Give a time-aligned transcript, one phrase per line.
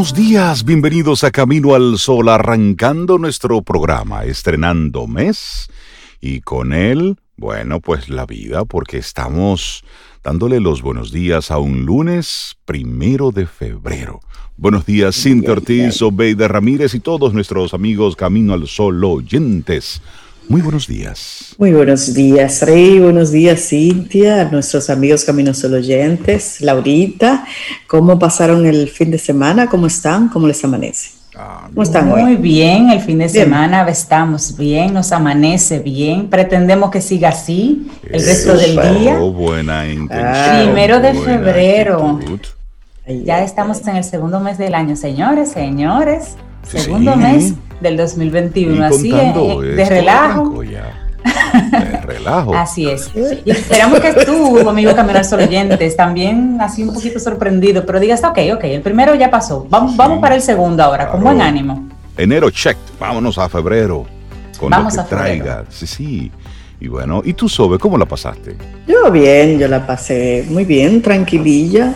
[0.00, 5.68] buenos días, bienvenidos a Camino al Sol, arrancando nuestro programa, estrenando mes
[6.22, 9.84] y con él, bueno, pues la vida, porque estamos
[10.24, 14.20] dándole los buenos días a un lunes primero de febrero.
[14.56, 20.00] Buenos días, Cintia Ortiz, Obeida Ramírez y todos nuestros amigos Camino al Sol oyentes.
[20.50, 21.54] Muy buenos días.
[21.58, 22.98] Muy buenos días, Rey.
[22.98, 27.44] Buenos días, Cintia, nuestros amigos Camino Solo oyentes, Laurita.
[27.86, 29.68] ¿Cómo pasaron el fin de semana?
[29.68, 30.28] ¿Cómo están?
[30.28, 31.10] ¿Cómo les amanece?
[31.36, 36.28] Ah, ¿Cómo están Muy bien, el fin de semana estamos bien, nos amanece bien.
[36.28, 39.20] Pretendemos que siga así el resto del día.
[39.20, 40.64] Buena intención.
[40.64, 42.18] Primero de febrero.
[43.06, 46.34] Ya estamos en el segundo mes del año, señores, señores.
[46.62, 48.84] Segundo mes del 2021.
[48.84, 50.60] Así es, de relajo.
[50.60, 52.54] De relajo.
[52.54, 53.10] así es.
[53.44, 58.22] Y esperamos que tú, amigo Caminar Solo Oyentes, también así un poquito sorprendido, pero digas,
[58.24, 59.66] ok, ok, el primero ya pasó.
[59.68, 61.88] Vamos, vamos para el segundo ahora, con buen ánimo.
[62.16, 62.76] Enero, check.
[62.98, 64.06] Vámonos a febrero.
[64.58, 65.64] Con vamos lo que a traiga.
[65.70, 66.32] Sí, sí.
[66.80, 68.56] Y bueno, ¿y tú, Sobe, cómo la pasaste?
[68.86, 71.94] Yo bien, yo la pasé muy bien, tranquililla,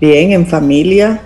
[0.00, 1.20] bien en familia,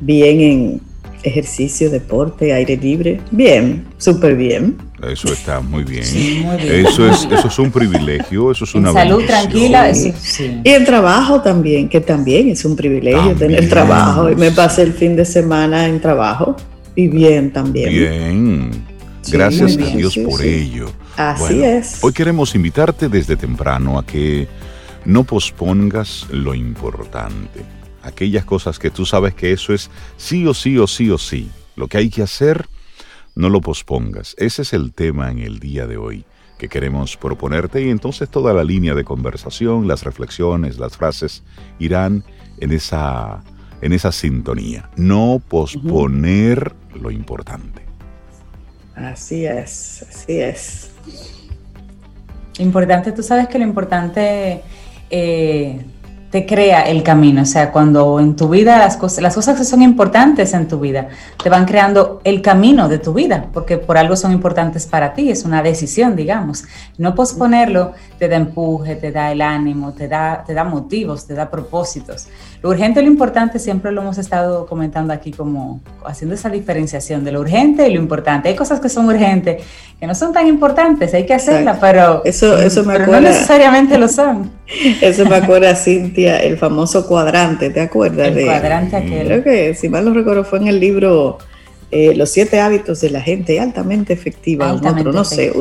[0.00, 0.87] bien en
[1.22, 3.20] ejercicio, deporte, aire libre.
[3.30, 4.76] Bien, súper bien.
[5.06, 6.02] Eso está muy bien.
[6.02, 9.92] Eso, es, eso es un privilegio, eso es una Salud tranquila.
[9.92, 14.30] Y en trabajo también, que también es un privilegio tener trabajo.
[14.30, 16.56] Y me pasé el fin de semana en trabajo
[16.94, 17.90] y bien también.
[17.90, 18.70] Bien.
[19.30, 20.90] Gracias a Dios por ello.
[21.16, 21.98] Así es.
[22.02, 24.48] Hoy queremos invitarte desde temprano a que
[25.04, 27.77] no pospongas lo importante
[28.08, 31.50] aquellas cosas que tú sabes que eso es sí o sí o sí o sí.
[31.76, 32.66] Lo que hay que hacer,
[33.34, 34.34] no lo pospongas.
[34.38, 36.24] Ese es el tema en el día de hoy
[36.58, 41.44] que queremos proponerte y entonces toda la línea de conversación, las reflexiones, las frases
[41.78, 42.24] irán
[42.58, 43.44] en esa,
[43.80, 44.90] en esa sintonía.
[44.96, 47.82] No posponer lo importante.
[48.96, 50.90] Así es, así es.
[52.58, 54.62] Importante, tú sabes que lo importante
[55.10, 55.86] eh,
[56.30, 57.42] te crea el camino.
[57.42, 60.78] O sea, cuando en tu vida las cosas, las cosas que son importantes en tu
[60.78, 61.08] vida
[61.42, 65.30] te van creando el camino de tu vida, porque por algo son importantes para ti,
[65.30, 66.64] es una decisión, digamos.
[66.98, 71.34] No posponerlo te da empuje, te da el ánimo, te da, te da motivos, te
[71.34, 72.28] da propósitos.
[72.62, 77.24] Lo urgente y lo importante siempre lo hemos estado comentando aquí como haciendo esa diferenciación
[77.24, 78.48] de lo urgente y lo importante.
[78.48, 79.62] Hay cosas que son urgentes,
[79.98, 84.08] que no son tan importantes, hay que hacerlas, pero, eso, eso me no necesariamente lo
[84.08, 84.58] son.
[85.00, 88.28] Eso me acuerda, Cintia, el famoso cuadrante, ¿te acuerdas?
[88.28, 89.26] El cuadrante aquel.
[89.26, 91.38] Creo que, si mal no recuerdo, fue en el libro
[91.90, 94.72] eh, Los siete hábitos de la gente altamente efectiva.
[94.72, 95.52] otro, no sé.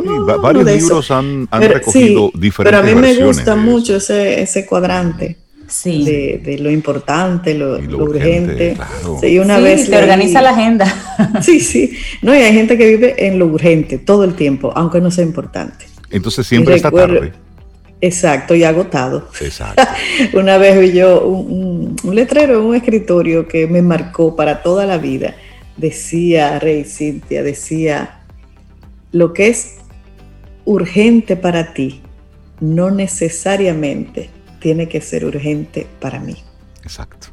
[0.41, 5.37] varios libros han, recogido diferentes Pero a mí me gusta mucho ese, ese cuadrante.
[5.67, 6.05] Sí.
[6.05, 8.77] De, lo importante, lo, urgente.
[9.21, 10.93] Sí, una vez te organiza la agenda.
[11.41, 11.91] Sí, sí.
[12.21, 15.25] No, y hay gente que vive en lo urgente todo el tiempo, aunque no sea
[15.25, 15.85] importante.
[16.09, 17.33] Entonces siempre está tarde.
[17.99, 19.29] Exacto, y agotado.
[19.41, 19.83] Exacto.
[20.33, 24.97] Una vez vi yo un, letrero en un escritorio que me marcó para toda la
[24.97, 25.35] vida.
[25.77, 28.21] Decía, Rey Cintia, decía,
[29.11, 29.77] lo que es
[30.65, 32.01] urgente para ti,
[32.59, 34.29] no necesariamente
[34.59, 36.35] tiene que ser urgente para mí.
[36.83, 37.27] Exacto.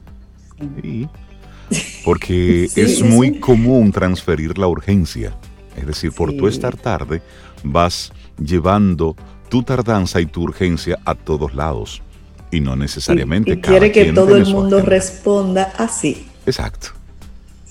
[2.04, 5.36] Porque es muy común transferir la urgencia.
[5.76, 7.22] Es decir, por tu estar tarde,
[7.64, 9.16] vas llevando
[9.54, 12.02] tu tardanza y tu urgencia a todos lados
[12.50, 16.26] y no necesariamente y, quiere que todo el mundo responda así.
[16.44, 16.88] Exacto.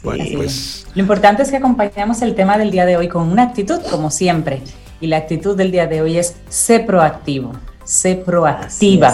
[0.01, 0.87] Bueno, pues.
[0.95, 4.11] Lo importante es que acompañamos el tema del día de hoy con una actitud, como
[4.11, 4.61] siempre.
[5.01, 7.51] Y la actitud del día de hoy es ser proactivo,
[7.83, 9.13] ser proactiva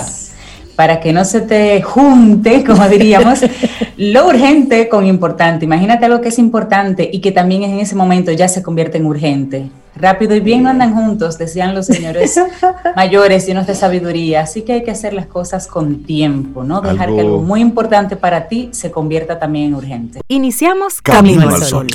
[0.75, 3.39] para que no se te junte, como diríamos,
[3.97, 5.65] lo urgente con importante.
[5.65, 9.07] Imagínate algo que es importante y que también en ese momento ya se convierte en
[9.07, 9.69] urgente.
[9.99, 12.39] Rápido y bien no andan juntos, decían los señores
[12.95, 14.41] mayores llenos de sabiduría.
[14.41, 16.79] Así que hay que hacer las cosas con tiempo, ¿no?
[16.81, 20.21] Dejar que algo muy importante para ti se convierta también en urgente.
[20.29, 21.87] Iniciamos Camino, al Sol.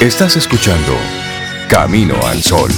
[0.00, 0.92] Estás escuchando
[1.68, 2.70] Camino al Sol.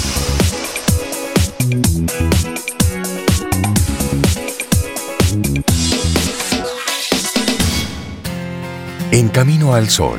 [9.10, 10.18] En Camino al Sol,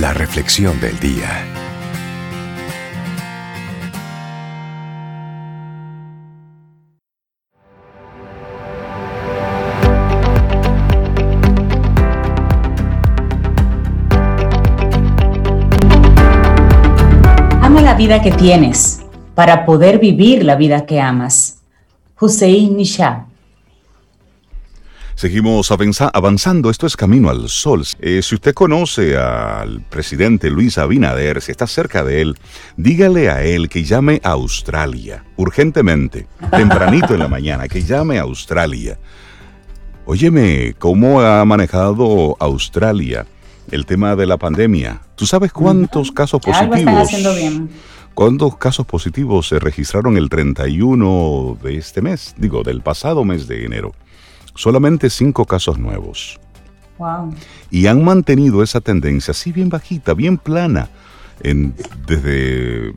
[0.00, 1.61] la reflexión del día.
[18.02, 19.00] Vida que tienes
[19.36, 21.62] para poder vivir la vida que amas.
[22.20, 23.26] Hussein Nisha
[25.14, 27.84] Seguimos avanzando, esto es Camino al Sol.
[28.00, 32.36] Eh, si usted conoce al presidente Luis Abinader, si está cerca de él,
[32.76, 38.22] dígale a él que llame a Australia, urgentemente, tempranito en la mañana, que llame a
[38.22, 38.98] Australia.
[40.06, 43.26] Óyeme, ¿cómo ha manejado Australia
[43.70, 45.02] el tema de la pandemia?
[45.14, 47.08] ¿Tú sabes cuántos casos positivos?
[48.14, 52.34] ¿Cuántos casos positivos se registraron el 31 de este mes?
[52.36, 53.92] Digo, del pasado mes de enero
[54.54, 56.38] solamente cinco casos nuevos.
[56.98, 57.34] Wow.
[57.70, 60.88] Y han mantenido esa tendencia así bien bajita, bien plana,
[61.40, 61.74] en,
[62.06, 62.94] desde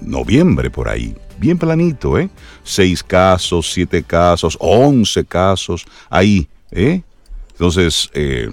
[0.00, 1.16] noviembre por ahí.
[1.38, 2.30] Bien planito, ¿eh?
[2.62, 7.02] Seis casos, siete casos, once casos, ahí, ¿eh?
[7.52, 8.50] Entonces, eh,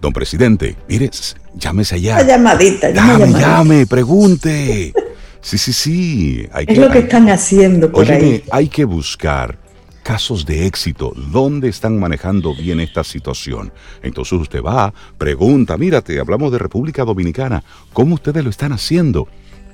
[0.00, 1.10] don presidente, mire,
[1.56, 2.14] llámese allá.
[2.16, 4.92] Una llamadita, llame, llame, pregunte.
[5.40, 6.48] Sí, sí, sí.
[6.52, 8.42] Hay es lo que están haciendo por ahí.
[8.50, 9.58] hay que buscar
[10.02, 13.72] casos de éxito, dónde están manejando bien esta situación.
[14.02, 19.26] Entonces usted va, pregunta, mírate, hablamos de República Dominicana, ¿cómo ustedes lo están haciendo?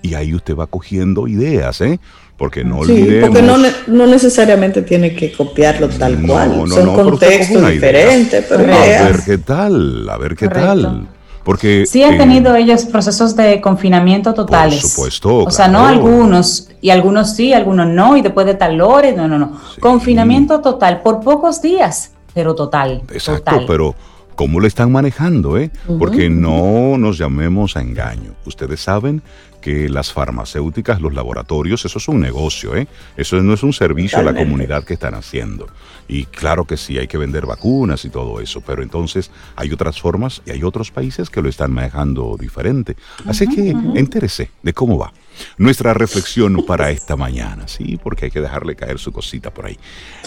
[0.02, 2.00] Y ahí usted va cogiendo ideas, ¿eh?
[2.38, 6.64] Porque no sí, Porque no, necesariamente tiene que copiarlo tal cual.
[6.68, 11.06] Son contextos diferentes, pero A ver qué tal, a ver qué tal.
[11.44, 14.82] Porque, sí han tenido ellos procesos de confinamiento totales.
[14.82, 15.37] Por supuesto.
[15.38, 19.26] O sea, no algunos, y algunos sí, algunos no, y después de tal hora, no,
[19.26, 19.60] no, no.
[19.81, 23.02] Confinamiento total por pocos días, pero total.
[23.10, 23.94] Exacto, pero
[24.40, 25.58] ¿cómo lo están manejando?
[25.58, 25.70] Eh?
[25.98, 28.32] Porque no nos llamemos a engaño.
[28.46, 29.20] Ustedes saben
[29.60, 32.88] que las farmacéuticas, los laboratorios, eso es un negocio, ¿eh?
[33.19, 35.66] Eso no es un servicio a la comunidad que están haciendo.
[36.08, 40.00] Y claro que sí, hay que vender vacunas y todo eso, pero entonces hay otras
[40.00, 42.96] formas y hay otros países que lo están manejando diferente.
[43.26, 45.12] Así que entérese de cómo va.
[45.58, 49.76] Nuestra reflexión para esta mañana, sí, porque hay que dejarle caer su cosita por ahí.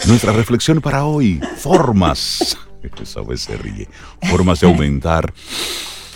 [0.06, 2.56] Nuestra reflexión para hoy, formas,
[3.02, 3.88] esa vez se ríe,
[4.30, 5.32] formas de aumentar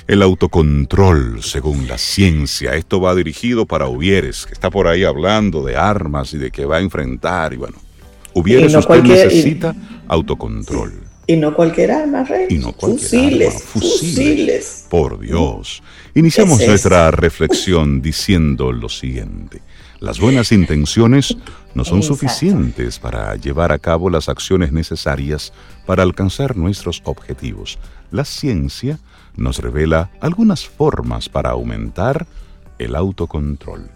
[0.09, 2.75] el autocontrol, según la ciencia.
[2.75, 6.65] Esto va dirigido para Uvieres, que está por ahí hablando de armas y de que
[6.65, 7.53] va a enfrentar.
[7.53, 7.77] Y bueno,
[8.33, 9.77] Uvieres usted necesita
[10.09, 11.03] autocontrol.
[11.27, 12.47] Y no cualquier arma, Rey.
[12.49, 15.83] Y no fusiles, fusiles, Por Dios.
[16.15, 19.61] Iniciamos nuestra reflexión diciendo lo siguiente.
[20.01, 21.37] Las buenas intenciones
[21.75, 25.53] no son suficientes para llevar a cabo las acciones necesarias
[25.87, 27.79] para alcanzar nuestros objetivos.
[28.13, 29.01] La ciencia
[29.37, 32.27] nos revela algunas formas para aumentar
[32.79, 33.91] el autocontrol.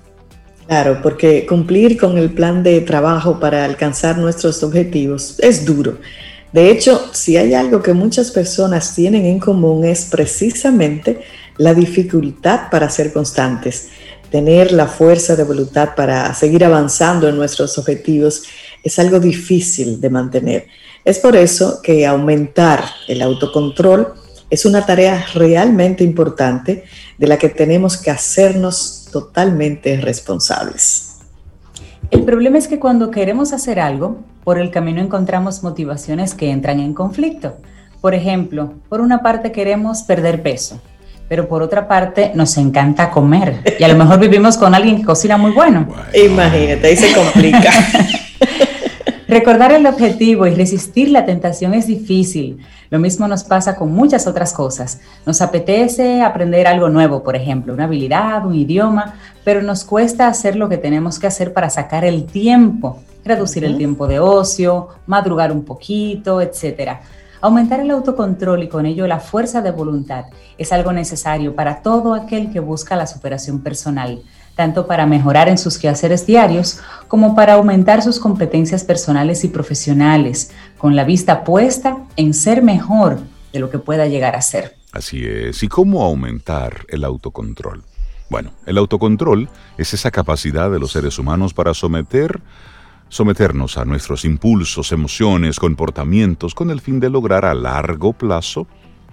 [0.66, 5.98] Claro, porque cumplir con el plan de trabajo para alcanzar nuestros objetivos es duro.
[6.52, 11.22] De hecho, si hay algo que muchas personas tienen en común es precisamente
[11.58, 13.90] la dificultad para ser constantes.
[14.32, 18.44] Tener la fuerza de voluntad para seguir avanzando en nuestros objetivos
[18.82, 20.68] es algo difícil de mantener.
[21.04, 24.14] Es por eso que aumentar el autocontrol
[24.48, 26.84] es una tarea realmente importante
[27.18, 31.18] de la que tenemos que hacernos totalmente responsables.
[32.10, 36.80] El problema es que cuando queremos hacer algo, por el camino encontramos motivaciones que entran
[36.80, 37.58] en conflicto.
[38.00, 40.80] Por ejemplo, por una parte queremos perder peso,
[41.32, 45.04] pero por otra parte nos encanta comer y a lo mejor vivimos con alguien que
[45.04, 45.88] cocina muy bueno.
[46.12, 47.70] Imagínate, ahí se complica.
[49.28, 52.58] Recordar el objetivo y resistir la tentación es difícil.
[52.90, 55.00] Lo mismo nos pasa con muchas otras cosas.
[55.24, 60.54] Nos apetece aprender algo nuevo, por ejemplo, una habilidad, un idioma, pero nos cuesta hacer
[60.54, 65.50] lo que tenemos que hacer para sacar el tiempo, reducir el tiempo de ocio, madrugar
[65.50, 66.98] un poquito, etc.
[67.42, 70.26] Aumentar el autocontrol y con ello la fuerza de voluntad
[70.58, 74.22] es algo necesario para todo aquel que busca la superación personal
[74.54, 80.52] tanto para mejorar en sus quehaceres diarios como para aumentar sus competencias personales y profesionales,
[80.78, 83.18] con la vista puesta en ser mejor
[83.52, 84.76] de lo que pueda llegar a ser.
[84.92, 85.62] Así es.
[85.62, 87.82] ¿Y cómo aumentar el autocontrol?
[88.28, 92.40] Bueno, el autocontrol es esa capacidad de los seres humanos para someter,
[93.12, 98.66] someternos a nuestros impulsos, emociones, comportamientos con el fin de lograr a largo plazo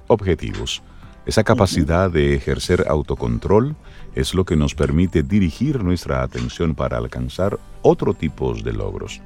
[0.08, 0.82] objetivos.
[1.26, 3.76] Esa capacidad de ejercer autocontrol
[4.16, 9.20] es lo que nos permite dirigir nuestra atención para alcanzar otro tipo de logros.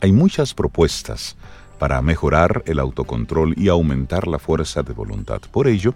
[0.00, 1.36] Hay muchas propuestas
[1.78, 5.42] para mejorar el autocontrol y aumentar la fuerza de voluntad.
[5.52, 5.94] Por ello,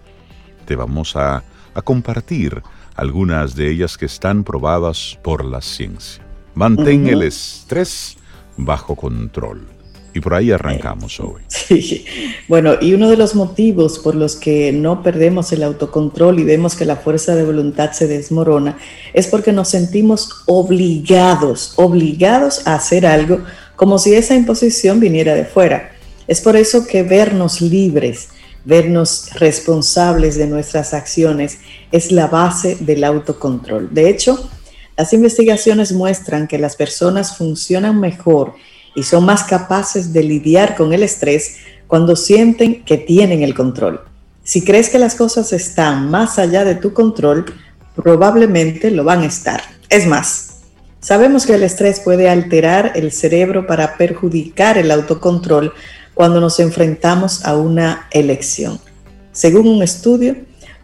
[0.67, 1.43] te vamos a,
[1.83, 2.61] compartir
[2.95, 6.22] algunas de ellas que están probadas por la ciencia.
[6.55, 8.17] Mantén el estrés
[8.57, 9.67] bajo control.
[10.15, 11.41] Y por ahí arrancamos hoy.
[11.47, 12.05] Sí,
[12.47, 16.75] bueno, y uno de los motivos por los que no perdemos el autocontrol y vemos
[16.75, 18.77] que la fuerza de voluntad se desmorona
[19.13, 23.39] es porque nos sentimos obligados, obligados a hacer algo
[23.75, 25.91] como si esa imposición viniera de fuera.
[26.27, 28.29] Es por eso que vernos libres,
[28.65, 31.57] vernos responsables de nuestras acciones
[31.91, 33.91] es la base del autocontrol.
[33.91, 34.49] De hecho,
[34.95, 38.53] las investigaciones muestran que las personas funcionan mejor
[38.95, 41.57] y son más capaces de lidiar con el estrés
[41.87, 44.01] cuando sienten que tienen el control.
[44.43, 47.45] Si crees que las cosas están más allá de tu control,
[47.95, 49.61] probablemente lo van a estar.
[49.89, 50.61] Es más,
[50.99, 55.73] sabemos que el estrés puede alterar el cerebro para perjudicar el autocontrol
[56.13, 58.79] cuando nos enfrentamos a una elección.
[59.31, 60.35] Según un estudio,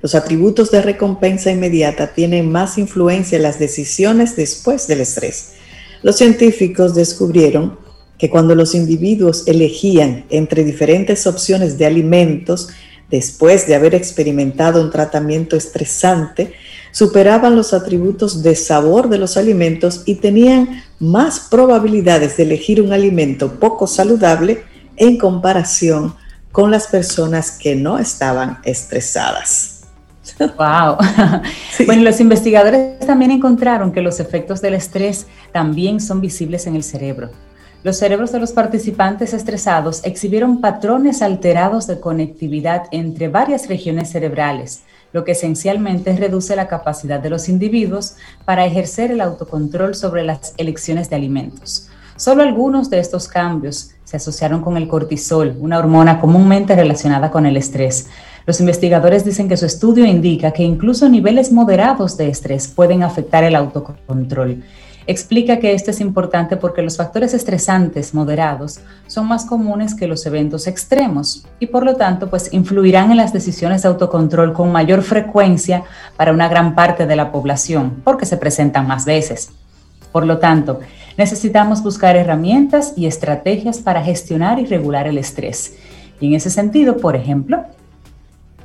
[0.01, 5.53] los atributos de recompensa inmediata tienen más influencia en las decisiones después del estrés.
[6.01, 7.77] Los científicos descubrieron
[8.17, 12.69] que cuando los individuos elegían entre diferentes opciones de alimentos
[13.09, 16.53] después de haber experimentado un tratamiento estresante,
[16.91, 22.93] superaban los atributos de sabor de los alimentos y tenían más probabilidades de elegir un
[22.93, 24.63] alimento poco saludable
[24.95, 26.15] en comparación
[26.51, 29.78] con las personas que no estaban estresadas.
[30.39, 30.97] Wow.
[31.85, 36.83] Bueno, los investigadores también encontraron que los efectos del estrés también son visibles en el
[36.83, 37.29] cerebro.
[37.83, 44.81] Los cerebros de los participantes estresados exhibieron patrones alterados de conectividad entre varias regiones cerebrales,
[45.13, 50.53] lo que esencialmente reduce la capacidad de los individuos para ejercer el autocontrol sobre las
[50.57, 51.89] elecciones de alimentos.
[52.17, 57.45] Solo algunos de estos cambios se asociaron con el cortisol, una hormona comúnmente relacionada con
[57.45, 58.07] el estrés.
[58.49, 63.43] Los investigadores dicen que su estudio indica que incluso niveles moderados de estrés pueden afectar
[63.43, 64.63] el autocontrol.
[65.05, 70.25] Explica que esto es importante porque los factores estresantes moderados son más comunes que los
[70.25, 75.03] eventos extremos y por lo tanto pues influirán en las decisiones de autocontrol con mayor
[75.03, 75.83] frecuencia
[76.17, 79.49] para una gran parte de la población porque se presentan más veces.
[80.11, 80.79] Por lo tanto,
[81.19, 85.75] necesitamos buscar herramientas y estrategias para gestionar y regular el estrés.
[86.19, 87.63] Y en ese sentido, por ejemplo,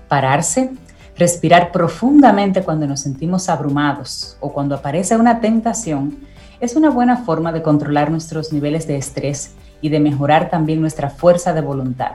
[0.08, 0.70] pararse,
[1.16, 6.18] respirar profundamente cuando nos sentimos abrumados o cuando aparece una tentación,
[6.60, 11.10] es una buena forma de controlar nuestros niveles de estrés y de mejorar también nuestra
[11.10, 12.12] fuerza de voluntad.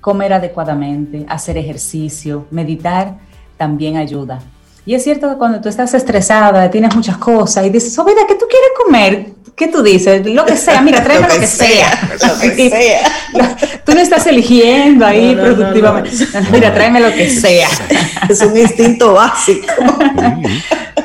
[0.00, 3.16] Comer adecuadamente, hacer ejercicio, meditar
[3.56, 4.40] también ayuda.
[4.86, 8.36] Y es cierto que cuando tú estás estresada, tienes muchas cosas y dices, vida ¿qué
[8.36, 9.26] tú quieres comer?
[9.56, 10.24] ¿Qué tú dices?
[10.24, 12.10] Lo que sea, mira, tráeme lo, que, sea.
[12.12, 13.56] Lo que sea.
[13.84, 16.10] Tú no estás eligiendo ahí productivamente.
[16.52, 17.68] mira, tráeme lo que sea.
[18.28, 19.66] Es un instinto básico.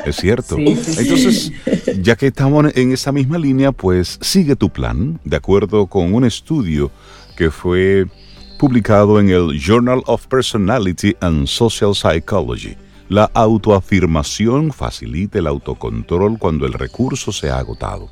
[0.04, 0.56] es cierto.
[0.58, 1.52] Entonces,
[2.00, 6.24] ya que estamos en esa misma línea, pues sigue tu plan, de acuerdo con un
[6.24, 6.90] estudio
[7.36, 8.06] que fue
[8.58, 12.76] publicado en el Journal of Personality and Social Psychology.
[13.12, 18.08] La autoafirmación facilita el autocontrol cuando el recurso se ha agotado.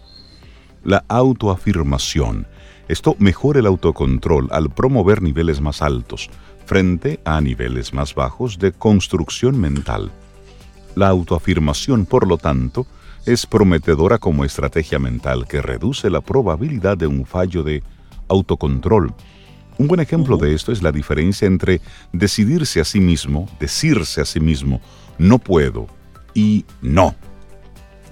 [0.84, 2.46] La autoafirmación.
[2.86, 6.28] Esto mejora el autocontrol al promover niveles más altos
[6.66, 10.10] frente a niveles más bajos de construcción mental.
[10.94, 12.86] La autoafirmación, por lo tanto,
[13.24, 17.82] es prometedora como estrategia mental que reduce la probabilidad de un fallo de
[18.28, 19.14] autocontrol
[19.80, 21.80] un buen ejemplo de esto es la diferencia entre
[22.12, 24.82] decidirse a sí mismo, decirse a sí mismo,
[25.16, 25.86] no puedo
[26.34, 27.14] y no.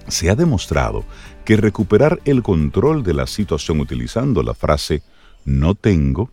[0.07, 1.05] Se ha demostrado
[1.45, 5.03] que recuperar el control de la situación utilizando la frase
[5.45, 6.31] no tengo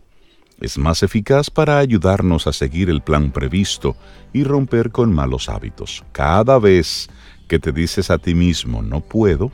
[0.59, 3.95] es más eficaz para ayudarnos a seguir el plan previsto
[4.33, 6.03] y romper con malos hábitos.
[6.13, 7.09] Cada vez
[7.47, 9.51] que te dices a ti mismo no puedo,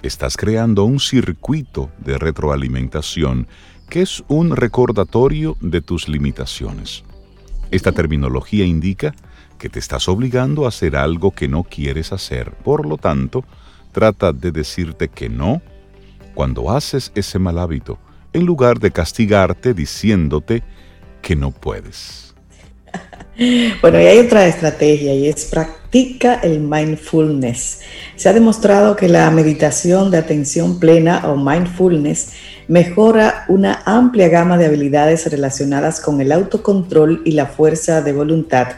[0.00, 3.48] estás creando un circuito de retroalimentación
[3.90, 7.04] que es un recordatorio de tus limitaciones.
[7.70, 9.14] Esta terminología indica
[9.58, 12.52] que te estás obligando a hacer algo que no quieres hacer.
[12.52, 13.44] Por lo tanto,
[13.92, 15.60] trata de decirte que no
[16.34, 17.98] cuando haces ese mal hábito,
[18.32, 20.62] en lugar de castigarte diciéndote
[21.20, 22.34] que no puedes.
[23.80, 27.80] Bueno, y hay otra estrategia y es practica el mindfulness.
[28.14, 32.32] Se ha demostrado que la meditación de atención plena o mindfulness
[32.70, 38.68] mejora una amplia gama de habilidades relacionadas con el autocontrol y la fuerza de voluntad,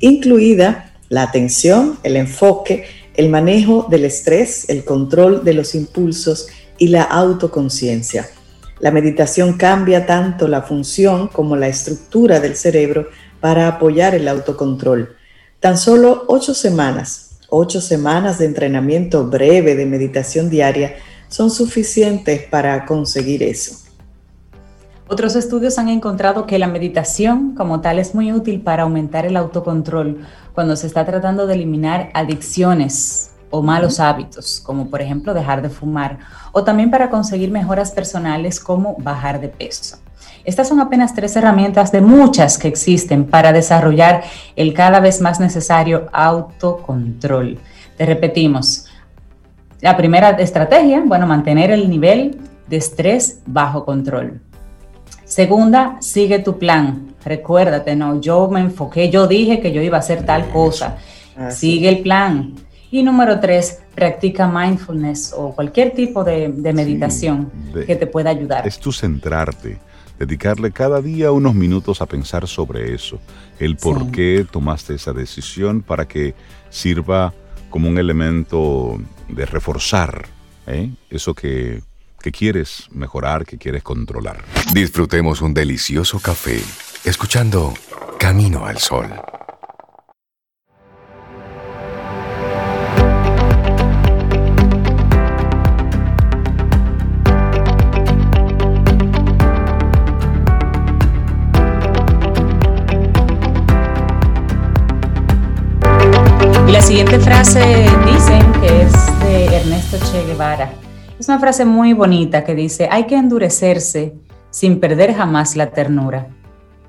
[0.00, 6.88] incluida la atención, el enfoque, el manejo del estrés, el control de los impulsos y
[6.88, 8.26] la autoconciencia.
[8.80, 15.14] La meditación cambia tanto la función como la estructura del cerebro para apoyar el autocontrol.
[15.60, 20.94] Tan solo ocho semanas, ocho semanas de entrenamiento breve de meditación diaria
[21.32, 23.78] son suficientes para conseguir eso.
[25.08, 29.38] Otros estudios han encontrado que la meditación como tal es muy útil para aumentar el
[29.38, 35.62] autocontrol cuando se está tratando de eliminar adicciones o malos hábitos, como por ejemplo dejar
[35.62, 36.18] de fumar,
[36.52, 39.96] o también para conseguir mejoras personales como bajar de peso.
[40.44, 44.22] Estas son apenas tres herramientas de muchas que existen para desarrollar
[44.54, 47.58] el cada vez más necesario autocontrol.
[47.96, 48.86] Te repetimos,
[49.82, 54.40] la primera estrategia, bueno, mantener el nivel de estrés bajo control.
[55.24, 57.14] Segunda, sigue tu plan.
[57.24, 60.98] Recuérdate, no, yo me enfoqué, yo dije que yo iba a hacer tal cosa.
[61.50, 62.54] Sigue el plan.
[62.92, 67.50] Y número tres, practica mindfulness o cualquier tipo de, meditación
[67.86, 68.66] que te pueda ayudar.
[68.66, 69.78] Es tu centrarte,
[70.18, 73.18] dedicarle cada día unos minutos a pensar sobre eso,
[73.58, 76.34] el por qué tomaste esa decisión para que
[76.70, 77.32] sirva
[77.70, 79.00] como un elemento
[79.32, 80.26] de reforzar
[80.66, 80.90] ¿eh?
[81.10, 81.82] eso que
[82.22, 84.42] que quieres mejorar, que quieres controlar.
[84.72, 86.62] Disfrutemos un delicioso café
[87.04, 87.74] escuchando
[88.18, 89.10] Camino al Sol.
[106.68, 108.51] Y la siguiente frase de
[109.52, 110.72] Ernesto Che Guevara
[111.18, 114.14] es una frase muy bonita que dice, hay que endurecerse
[114.50, 116.26] sin perder jamás la ternura.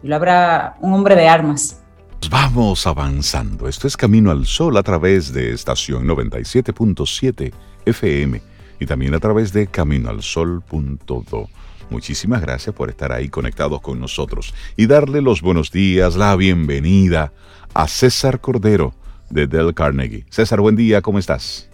[0.02, 1.84] Y lo habrá un hombre de armas.
[2.32, 3.68] Vamos avanzando.
[3.68, 7.52] Esto es Camino al Sol a través de estación 97.7
[7.86, 8.42] FM
[8.80, 11.50] y también a través de caminoalsol.do.
[11.90, 17.34] Muchísimas gracias por estar ahí conectados con nosotros y darle los buenos días, la bienvenida
[17.74, 18.94] a César Cordero
[19.30, 20.26] de Del Carnegie.
[20.30, 21.70] César, buen día, ¿cómo estás?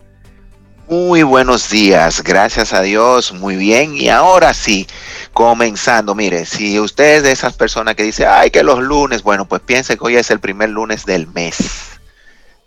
[0.89, 3.95] Muy buenos días, gracias a Dios, muy bien.
[3.95, 4.87] Y ahora sí,
[5.33, 9.47] comenzando, mire, si usted es de esas personas que dice, ay, que los lunes, bueno,
[9.47, 11.57] pues piense que hoy es el primer lunes del mes.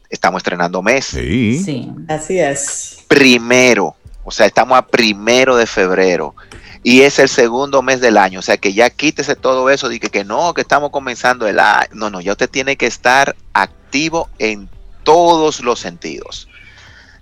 [0.09, 1.07] Estamos estrenando mes.
[1.07, 1.61] Sí.
[1.65, 1.91] sí.
[2.09, 2.99] Así es.
[3.09, 6.37] Primero, o sea, estamos a primero de febrero.
[6.85, 9.99] Y es el segundo mes del año, o sea que ya quítese todo eso, de
[9.99, 11.89] que, que no, que estamos comenzando el año.
[11.93, 14.69] No, no, ya usted tiene que estar activo en
[15.03, 16.47] todos los sentidos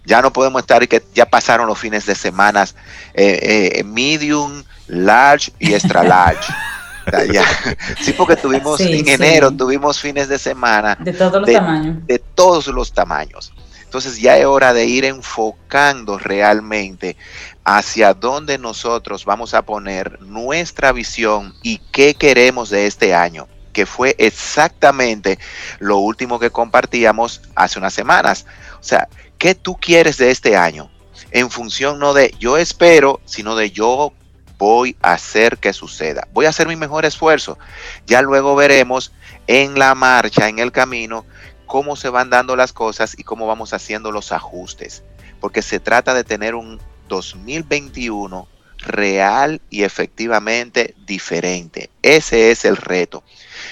[0.04, 2.64] ya no podemos estar que ya pasaron los fines de semana
[3.14, 6.52] eh, eh, medium, large y extra large.
[8.00, 10.96] Sí, porque tuvimos en enero, tuvimos fines de semana.
[11.00, 12.06] De todos los tamaños.
[12.06, 13.52] De todos los tamaños.
[13.82, 17.16] Entonces ya es hora de ir enfocando realmente
[17.64, 23.86] hacia dónde nosotros vamos a poner nuestra visión y qué queremos de este año, que
[23.86, 25.40] fue exactamente
[25.80, 28.46] lo último que compartíamos hace unas semanas.
[28.74, 29.08] O sea,
[29.40, 30.90] ¿Qué tú quieres de este año?
[31.31, 34.12] En función no de yo espero, sino de yo
[34.59, 36.29] voy a hacer que suceda.
[36.35, 37.59] Voy a hacer mi mejor esfuerzo.
[38.07, 39.12] Ya luego veremos
[39.46, 41.24] en la marcha, en el camino,
[41.64, 45.05] cómo se van dando las cosas y cómo vamos haciendo los ajustes.
[45.40, 51.88] Porque se trata de tener un 2021 real y efectivamente diferente.
[52.03, 53.24] Ese es el reto.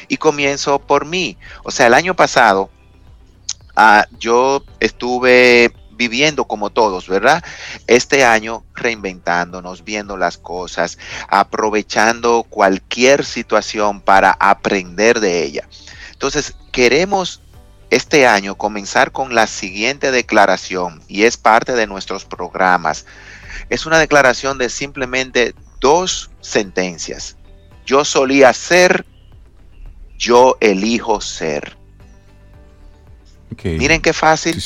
[0.09, 1.37] Y comienzo por mí.
[1.63, 2.71] O sea, el año pasado
[3.81, 7.45] Ah, yo estuve viviendo como todos, ¿verdad?
[7.87, 15.69] Este año reinventándonos, viendo las cosas, aprovechando cualquier situación para aprender de ella.
[16.11, 17.41] Entonces, queremos
[17.91, 23.07] este año comenzar con la siguiente declaración y es parte de nuestros programas.
[23.71, 27.37] Es una declaración de simplemente dos sentencias.
[27.87, 29.07] Yo solía ser,
[30.19, 31.78] yo elijo ser.
[33.65, 34.63] Miren qué fácil.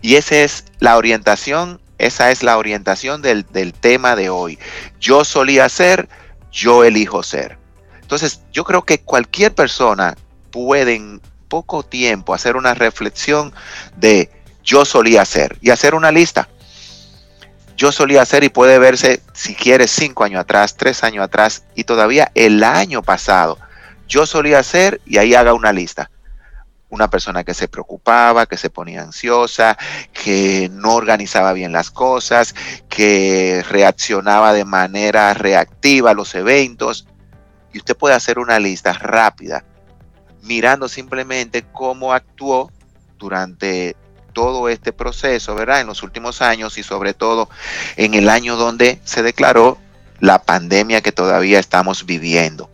[0.00, 4.58] Y esa es la orientación, esa es la orientación del, del tema de hoy.
[5.00, 6.08] Yo solía ser,
[6.50, 7.58] yo elijo ser.
[8.00, 10.16] Entonces, yo creo que cualquier persona
[10.50, 13.52] puede en poco tiempo hacer una reflexión
[13.96, 14.30] de
[14.64, 16.48] yo solía ser y hacer una lista.
[17.76, 21.84] Yo solía ser y puede verse, si quiere, cinco años atrás, tres años atrás y
[21.84, 23.58] todavía el año pasado.
[24.08, 26.11] Yo solía ser y ahí haga una lista
[26.92, 29.78] una persona que se preocupaba, que se ponía ansiosa,
[30.12, 32.54] que no organizaba bien las cosas,
[32.90, 37.08] que reaccionaba de manera reactiva a los eventos.
[37.72, 39.64] Y usted puede hacer una lista rápida,
[40.42, 42.70] mirando simplemente cómo actuó
[43.18, 43.96] durante
[44.34, 45.80] todo este proceso, ¿verdad?
[45.80, 47.48] En los últimos años y sobre todo
[47.96, 49.78] en el año donde se declaró
[50.20, 52.68] la pandemia que todavía estamos viviendo.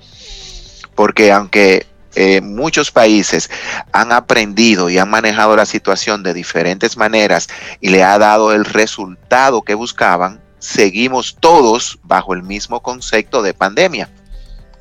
[0.97, 1.87] Porque aunque
[2.21, 3.49] eh, muchos países
[3.93, 7.47] han aprendido y han manejado la situación de diferentes maneras
[7.81, 13.55] y le ha dado el resultado que buscaban, seguimos todos bajo el mismo concepto de
[13.55, 14.09] pandemia.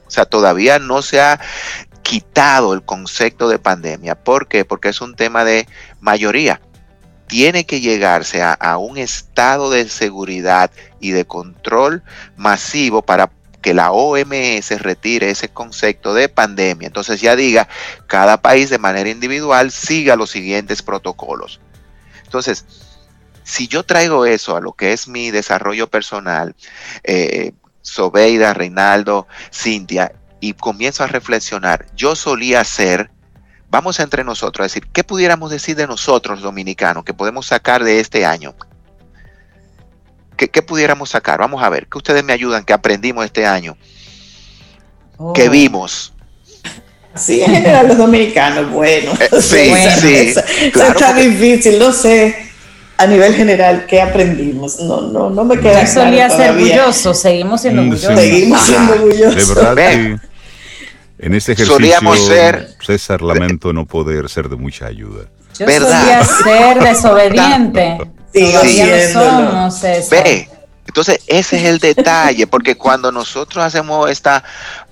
[0.07, 1.39] O sea, todavía no se ha
[2.01, 4.15] quitado el concepto de pandemia.
[4.15, 4.65] ¿Por qué?
[4.65, 5.67] Porque es un tema de
[5.99, 6.59] mayoría.
[7.27, 12.01] Tiene que llegarse a un estado de seguridad y de control
[12.35, 13.29] masivo para
[13.67, 16.87] que la OMS retire ese concepto de pandemia.
[16.87, 17.67] Entonces ya diga,
[18.07, 21.59] cada país de manera individual siga los siguientes protocolos.
[22.23, 22.63] Entonces,
[23.43, 26.55] si yo traigo eso a lo que es mi desarrollo personal,
[27.03, 27.51] eh,
[27.81, 33.11] Sobeida, Reinaldo, Cintia, y comienzo a reflexionar, yo solía ser,
[33.69, 37.99] vamos entre nosotros a decir, ¿qué pudiéramos decir de nosotros dominicanos que podemos sacar de
[37.99, 38.55] este año?
[40.37, 41.39] ¿Qué, pudiéramos sacar?
[41.39, 42.63] Vamos a ver, ¿qué ustedes me ayudan?
[42.63, 43.75] ¿Qué aprendimos este año?
[45.33, 45.51] ¿Qué oh.
[45.51, 46.13] vimos?
[47.15, 49.11] Sí, en general los dominicanos, bueno.
[49.19, 50.33] Eh, sí, sí.
[50.73, 52.47] está difícil, no sé
[52.97, 54.79] a nivel general, ¿qué aprendimos?
[54.79, 58.19] No, no, no me queda Yo solía ser orgulloso, seguimos siendo mm, orgullosos.
[58.19, 59.47] Seguimos siendo orgullosos.
[59.47, 60.19] De verdad
[61.19, 65.25] en este ejercicio, ser, César, lamento no poder ser de mucha ayuda.
[65.57, 67.97] Yo solía ser desobediente.
[68.33, 68.53] Sí,
[69.13, 70.49] somos, Ve,
[70.85, 74.43] entonces ese es el detalle, porque cuando nosotros hacemos esta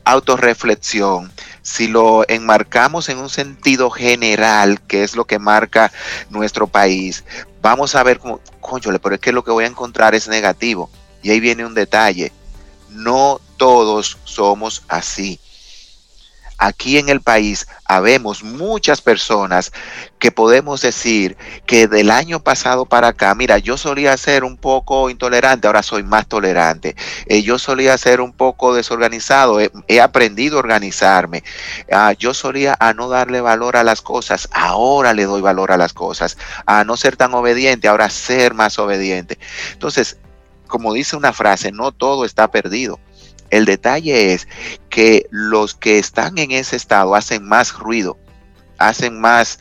[0.03, 5.91] autorreflexión, si lo enmarcamos en un sentido general, que es lo que marca
[6.29, 7.23] nuestro país,
[7.61, 10.89] vamos a ver como, conchole, pero es que lo que voy a encontrar es negativo.
[11.23, 12.31] Y ahí viene un detalle.
[12.89, 15.39] No todos somos así
[16.57, 19.71] aquí en el país habemos muchas personas
[20.19, 25.09] que podemos decir que del año pasado para acá, mira, yo solía ser un poco
[25.09, 26.95] intolerante, ahora soy más tolerante.
[27.27, 31.43] Eh, yo solía ser un poco desorganizado, he, aprendido a organizarme.
[31.91, 35.77] Ah, yo solía a no darle valor a las cosas, ahora le doy valor a
[35.77, 36.37] las cosas.
[36.65, 39.37] A no ser tan obediente, ahora ser más obediente.
[39.73, 40.17] Entonces,
[40.67, 42.99] como dice una frase, no todo está perdido.
[43.55, 44.49] El detalle es
[44.89, 48.17] que los que están en ese estado hacen más ruido,
[48.77, 49.59] hacen más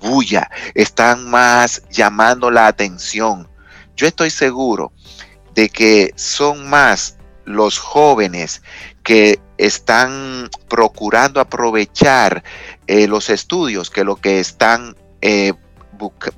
[0.00, 3.46] bulla, están más llamando la atención.
[3.94, 4.90] Yo estoy seguro
[5.54, 8.62] de que son más los jóvenes
[9.02, 12.42] que están procurando aprovechar
[12.86, 15.52] eh, los estudios que lo que están eh,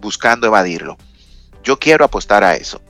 [0.00, 0.98] buscando evadirlo.
[1.62, 2.82] Yo quiero apostar a eso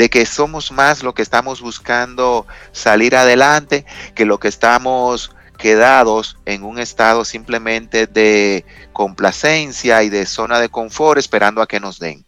[0.00, 3.84] de que somos más lo que estamos buscando salir adelante
[4.14, 10.70] que lo que estamos quedados en un estado simplemente de complacencia y de zona de
[10.70, 12.24] confort esperando a que nos den.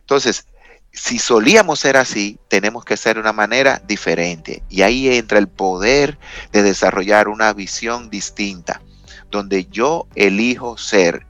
[0.00, 0.46] Entonces,
[0.92, 4.62] si solíamos ser así, tenemos que ser de una manera diferente.
[4.68, 6.18] Y ahí entra el poder
[6.52, 8.82] de desarrollar una visión distinta,
[9.30, 11.24] donde yo elijo ser.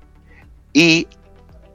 [0.73, 1.07] Y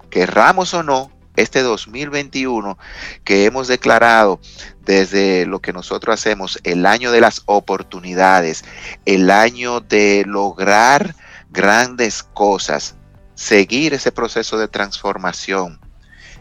[0.09, 2.77] querramos o no, este 2021
[3.23, 4.41] que hemos declarado
[4.81, 8.65] desde lo que nosotros hacemos, el año de las oportunidades,
[9.05, 11.15] el año de lograr
[11.49, 12.95] grandes cosas,
[13.35, 15.79] seguir ese proceso de transformación.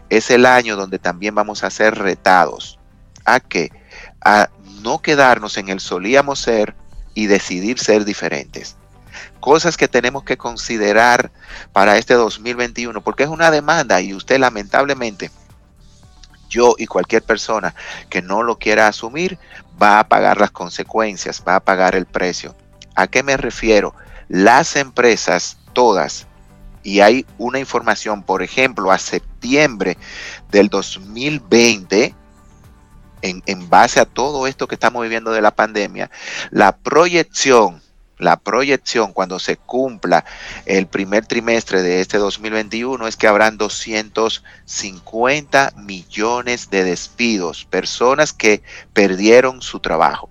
[0.09, 2.79] Es el año donde también vamos a ser retados.
[3.25, 3.71] A que
[4.23, 4.49] a
[4.81, 6.75] no quedarnos en el solíamos ser
[7.13, 8.77] y decidir ser diferentes
[9.39, 11.31] cosas que tenemos que considerar
[11.73, 15.31] para este 2021, porque es una demanda y usted lamentablemente,
[16.49, 17.75] yo y cualquier persona
[18.09, 19.37] que no lo quiera asumir,
[19.81, 22.55] va a pagar las consecuencias, va a pagar el precio.
[22.95, 23.93] ¿A qué me refiero?
[24.27, 26.27] Las empresas, todas,
[26.83, 29.97] y hay una información, por ejemplo, a septiembre
[30.49, 32.15] del 2020,
[33.21, 36.09] en, en, base a todo esto que estamos viviendo de la pandemia,
[36.49, 37.81] la proyección
[38.17, 40.25] la proyección cuando se cumpla
[40.65, 48.61] el primer trimestre de este 2021 es que habrán 250 millones de despidos, personas que
[48.93, 50.29] perdieron su trabajo.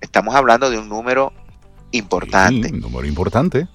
[0.00, 1.32] Estamos hablando de un número
[1.90, 2.72] importante.
[2.72, 3.68] un número importante.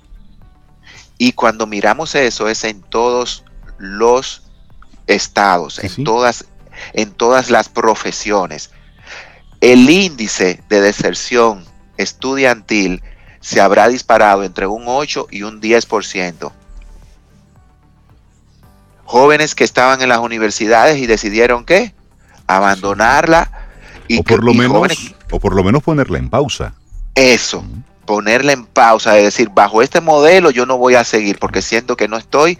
[1.17, 3.43] Y cuando miramos eso es en todos
[3.77, 4.43] los
[5.05, 6.45] estados, en todas
[6.93, 8.71] en todas las profesiones.
[9.59, 11.63] El índice de deserción
[12.01, 13.01] estudiantil
[13.39, 16.51] se habrá disparado entre un 8 y un 10%.
[19.03, 21.93] Jóvenes que estaban en las universidades y decidieron qué?
[22.47, 23.51] Abandonarla.
[24.07, 26.73] Y o, por lo menos, o por lo menos ponerla en pausa.
[27.15, 27.65] Eso,
[28.05, 31.97] ponerla en pausa, es decir, bajo este modelo yo no voy a seguir porque siento
[31.97, 32.57] que no estoy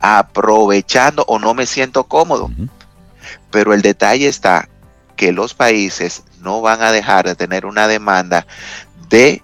[0.00, 2.50] aprovechando o no me siento cómodo.
[3.50, 4.68] Pero el detalle está
[5.16, 8.46] que los países no van a dejar de tener una demanda
[9.08, 9.42] de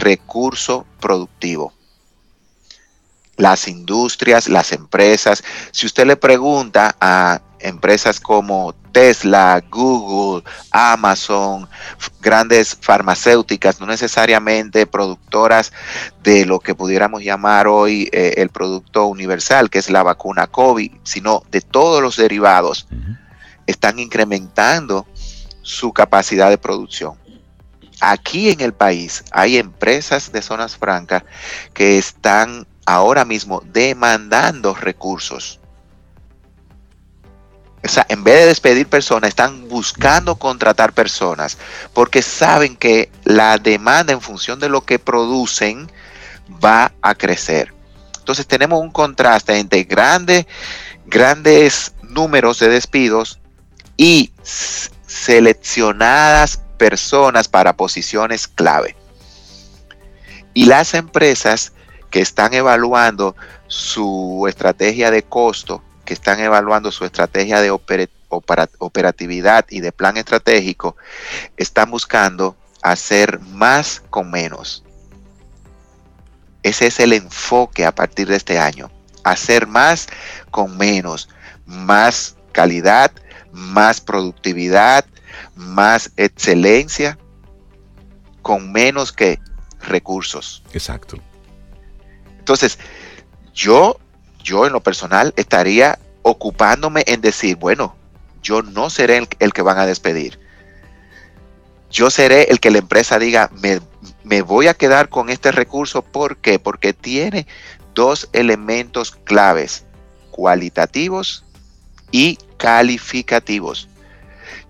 [0.00, 1.72] recurso productivo.
[3.36, 11.68] Las industrias, las empresas, si usted le pregunta a empresas como Tesla, Google, Amazon,
[12.20, 15.72] grandes farmacéuticas, no necesariamente productoras
[16.22, 20.92] de lo que pudiéramos llamar hoy eh, el producto universal, que es la vacuna COVID,
[21.02, 22.88] sino de todos los derivados,
[23.66, 25.06] están incrementando
[25.66, 27.14] su capacidad de producción.
[28.00, 31.24] Aquí en el país hay empresas de zonas francas
[31.74, 35.58] que están ahora mismo demandando recursos.
[37.82, 41.58] O sea, en vez de despedir personas, están buscando contratar personas
[41.92, 45.90] porque saben que la demanda en función de lo que producen
[46.64, 47.74] va a crecer.
[48.18, 50.46] Entonces tenemos un contraste entre grandes,
[51.06, 53.40] grandes números de despidos
[53.96, 54.30] y
[55.16, 58.96] seleccionadas personas para posiciones clave.
[60.54, 61.72] Y las empresas
[62.10, 63.34] que están evaluando
[63.66, 70.96] su estrategia de costo, que están evaluando su estrategia de operatividad y de plan estratégico,
[71.56, 74.84] están buscando hacer más con menos.
[76.62, 78.90] Ese es el enfoque a partir de este año.
[79.24, 80.08] Hacer más
[80.50, 81.28] con menos.
[81.64, 83.10] Más calidad,
[83.56, 85.06] más productividad,
[85.54, 87.18] más excelencia,
[88.42, 89.40] con menos que
[89.80, 90.62] recursos.
[90.72, 91.16] Exacto.
[92.38, 92.78] Entonces,
[93.54, 93.98] yo,
[94.44, 97.96] yo en lo personal estaría ocupándome en decir, bueno,
[98.42, 100.38] yo no seré el, el que van a despedir.
[101.90, 103.80] Yo seré el que la empresa diga, me,
[104.22, 106.02] me voy a quedar con este recurso.
[106.02, 106.58] ¿Por qué?
[106.58, 107.46] Porque tiene
[107.94, 109.86] dos elementos claves,
[110.30, 111.44] cualitativos
[112.12, 113.88] y calificativos.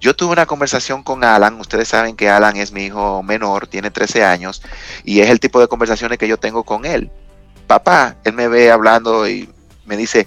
[0.01, 3.90] Yo tuve una conversación con Alan, ustedes saben que Alan es mi hijo menor, tiene
[3.90, 4.62] 13 años,
[5.05, 7.11] y es el tipo de conversaciones que yo tengo con él.
[7.66, 9.49] Papá, él me ve hablando y
[9.87, 10.27] me dice,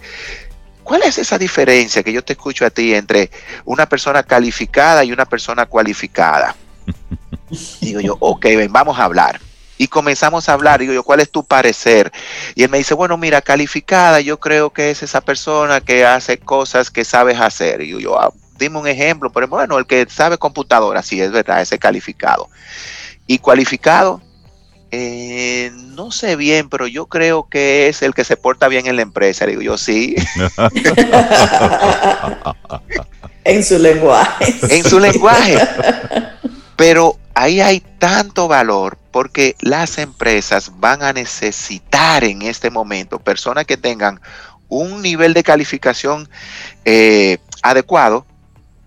[0.84, 3.30] ¿cuál es esa diferencia que yo te escucho a ti entre
[3.64, 6.56] una persona calificada y una persona cualificada?
[7.82, 9.40] Digo yo, ok, ven, vamos a hablar.
[9.80, 12.12] Y comenzamos a hablar, digo yo, ¿cuál es tu parecer?
[12.54, 16.38] Y él me dice, bueno, mira, calificada, yo creo que es esa persona que hace
[16.38, 17.82] cosas que sabes hacer.
[17.82, 21.32] Y yo, yo ah, dime un ejemplo, pero bueno, el que sabe computadora, sí, es
[21.32, 22.50] verdad, ese calificado.
[23.26, 24.22] Y cualificado,
[24.92, 28.98] eh, no sé bien, pero yo creo que es el que se porta bien en
[28.98, 29.46] la empresa.
[29.46, 30.14] Digo yo, sí.
[33.46, 34.56] en su lenguaje.
[34.70, 35.58] En su lenguaje.
[36.76, 43.66] Pero ahí hay tanto valor porque las empresas van a necesitar en este momento personas
[43.66, 44.20] que tengan
[44.70, 46.30] un nivel de calificación
[46.86, 48.26] eh, adecuado,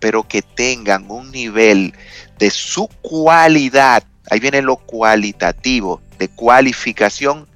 [0.01, 1.95] pero que tengan un nivel
[2.39, 7.47] de su cualidad, ahí viene lo cualitativo, de cualificación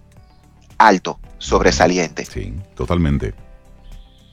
[0.78, 2.24] alto, sobresaliente.
[2.24, 3.34] Sí, totalmente.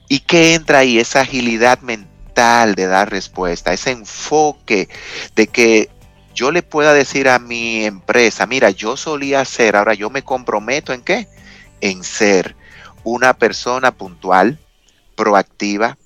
[0.09, 0.99] ¿Y qué entra ahí?
[0.99, 4.89] Esa agilidad mental de dar respuesta, ese enfoque
[5.35, 5.89] de que
[6.33, 10.93] yo le pueda decir a mi empresa, mira, yo solía ser, ahora yo me comprometo
[10.93, 11.27] en qué?
[11.81, 12.55] En ser
[13.03, 14.59] una persona puntual,
[15.15, 15.97] proactiva,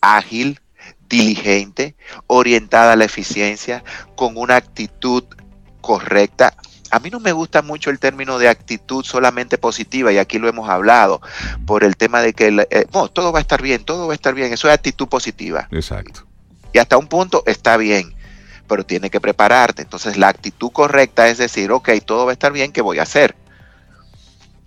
[0.00, 0.60] ágil,
[1.08, 1.94] diligente,
[2.26, 3.82] orientada a la eficiencia,
[4.16, 5.24] con una actitud
[5.80, 6.54] correcta.
[6.90, 10.48] A mí no me gusta mucho el término de actitud solamente positiva, y aquí lo
[10.48, 11.20] hemos hablado,
[11.66, 14.34] por el tema de que eh, todo va a estar bien, todo va a estar
[14.34, 15.68] bien, eso es actitud positiva.
[15.70, 16.26] Exacto.
[16.72, 18.14] Y hasta un punto está bien
[18.70, 19.82] pero tiene que prepararte.
[19.82, 23.02] Entonces la actitud correcta es decir, ok, todo va a estar bien, ¿qué voy a
[23.02, 23.34] hacer?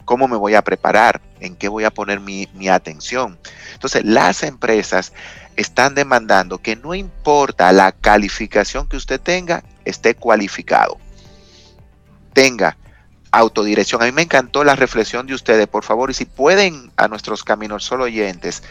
[0.03, 1.21] ¿Cómo me voy a preparar?
[1.39, 3.39] ¿En qué voy a poner mi, mi atención?
[3.71, 5.13] Entonces las empresas
[5.55, 10.97] están demandando que no importa la calificación que usted tenga, esté cualificado.
[12.33, 12.75] Tenga
[13.31, 14.01] autodirección.
[14.01, 17.41] A mí me encantó la reflexión de ustedes, por favor, y si pueden a nuestros
[17.41, 18.63] caminos solo oyentes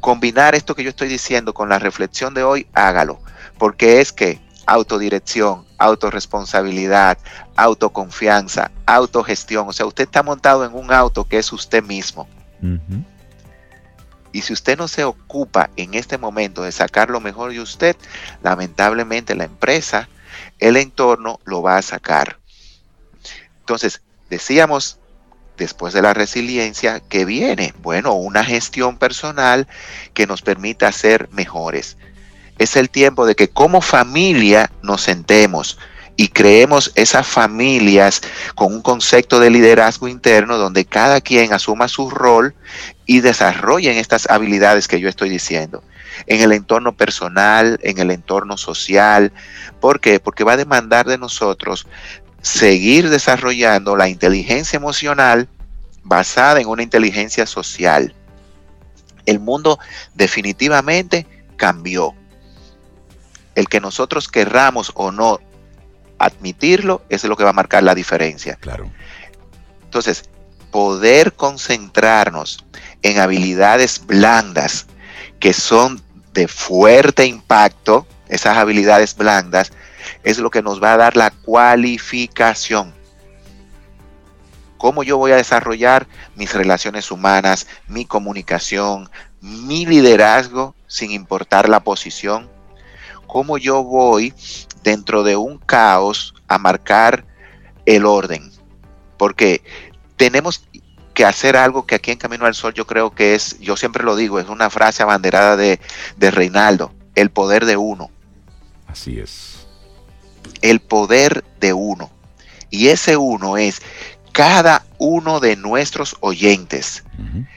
[0.00, 3.20] combinar esto que yo estoy diciendo con la reflexión de hoy, hágalo,
[3.58, 7.18] porque es que autodirección, autorresponsabilidad,
[7.56, 9.68] autoconfianza, autogestión.
[9.68, 12.28] O sea, usted está montado en un auto que es usted mismo.
[14.30, 17.96] Y si usted no se ocupa en este momento de sacar lo mejor de usted,
[18.44, 20.08] lamentablemente la empresa,
[20.60, 22.38] el entorno lo va a sacar.
[23.58, 25.00] Entonces, decíamos
[25.56, 29.66] después de la resiliencia que viene, bueno, una gestión personal
[30.14, 31.96] que nos permita ser mejores
[32.60, 35.78] es el tiempo de que como familia nos sentemos
[36.16, 38.20] y creemos esas familias
[38.54, 42.54] con un concepto de liderazgo interno donde cada quien asuma su rol
[43.06, 45.82] y desarrollen estas habilidades que yo estoy diciendo
[46.26, 49.32] en el entorno personal, en el entorno social.
[49.80, 50.20] ¿Por qué?
[50.20, 51.86] Porque va a demandar de nosotros
[52.42, 55.48] seguir desarrollando la inteligencia emocional
[56.02, 58.14] basada en una inteligencia social.
[59.24, 59.78] El mundo
[60.14, 62.14] definitivamente cambió
[63.54, 65.40] el que nosotros querramos o no
[66.18, 68.56] admitirlo, es lo que va a marcar la diferencia.
[68.56, 68.90] Claro.
[69.84, 70.28] Entonces,
[70.70, 72.64] poder concentrarnos
[73.02, 74.86] en habilidades blandas
[75.40, 79.72] que son de fuerte impacto esas habilidades blandas,
[80.22, 82.94] es lo que nos va a dar la cualificación.
[84.78, 89.10] ¿Cómo yo voy a desarrollar mis relaciones humanas, mi comunicación,
[89.40, 92.48] mi liderazgo, sin importar la posición?
[93.30, 94.34] ¿Cómo yo voy
[94.82, 97.24] dentro de un caos a marcar
[97.86, 98.50] el orden?
[99.16, 99.62] Porque
[100.16, 100.64] tenemos
[101.14, 104.02] que hacer algo que aquí en Camino al Sol yo creo que es, yo siempre
[104.02, 105.78] lo digo, es una frase abanderada de,
[106.16, 108.10] de Reinaldo, el poder de uno.
[108.88, 109.66] Así es.
[110.60, 112.10] El poder de uno.
[112.68, 113.80] Y ese uno es
[114.32, 117.04] cada uno de nuestros oyentes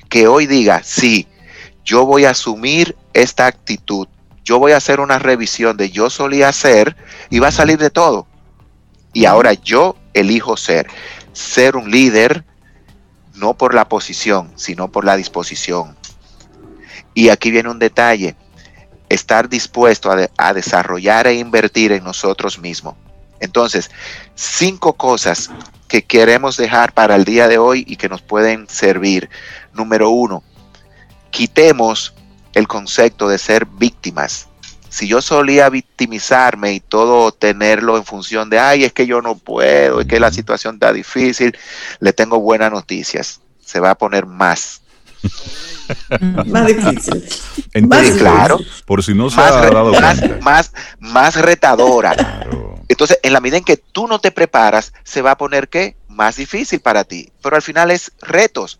[0.10, 1.28] que hoy diga, sí,
[1.84, 4.08] yo voy a asumir esta actitud,
[4.44, 6.96] yo voy a hacer una revisión de yo solía ser
[7.30, 8.28] y va a salir de todo.
[9.14, 10.88] Y ahora yo elijo ser,
[11.32, 12.44] ser un líder,
[13.36, 15.96] no por la posición, sino por la disposición.
[17.14, 18.36] Y aquí viene un detalle,
[19.10, 22.96] estar dispuesto a, a desarrollar e invertir en nosotros mismos.
[23.40, 23.92] Entonces,
[24.36, 25.52] cinco cosas
[25.88, 29.30] que queremos dejar para el día de hoy y que nos pueden servir.
[29.74, 30.44] Número uno,
[31.30, 32.16] quitemos
[32.54, 34.48] el concepto de ser víctimas.
[34.90, 39.36] Si yo solía victimizarme y todo tenerlo en función de, ay, es que yo no
[39.36, 41.58] puedo, es que la situación está difícil,
[42.00, 43.42] le tengo buenas noticias.
[43.60, 44.82] Se va a poner más.
[46.46, 47.28] más difícil.
[47.74, 48.60] Entonces, claro.
[48.86, 52.14] Por si no se más, ha dado más, más, más retadora.
[52.14, 52.76] Claro.
[52.88, 55.98] Entonces, en la medida en que tú no te preparas, se va a poner qué?
[56.08, 57.32] Más difícil para ti.
[57.42, 58.80] Pero al final es retos.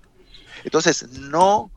[0.64, 1.72] Entonces, no,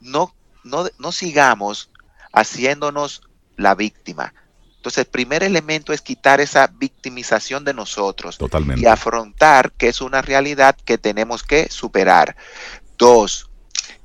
[0.00, 0.34] no,
[0.66, 1.90] no, no sigamos
[2.32, 3.22] haciéndonos
[3.56, 4.34] la víctima.
[4.76, 8.82] Entonces, el primer elemento es quitar esa victimización de nosotros Totalmente.
[8.82, 12.36] y afrontar que es una realidad que tenemos que superar.
[12.96, 13.50] Dos,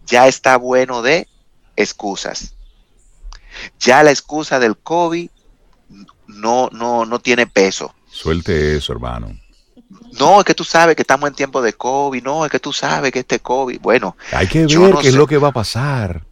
[0.08, 1.28] ya está bueno de
[1.76, 2.56] excusas.
[3.80, 5.30] Ya la excusa del COVID
[6.28, 7.94] no, no, no tiene peso.
[8.10, 9.38] Suelte eso, hermano.
[10.20, 12.24] No, es que tú sabes que estamos en tiempo de COVID.
[12.24, 13.80] No, es que tú sabes que este COVID.
[13.82, 16.26] Bueno, Hay que ver no qué es lo que va a pasar.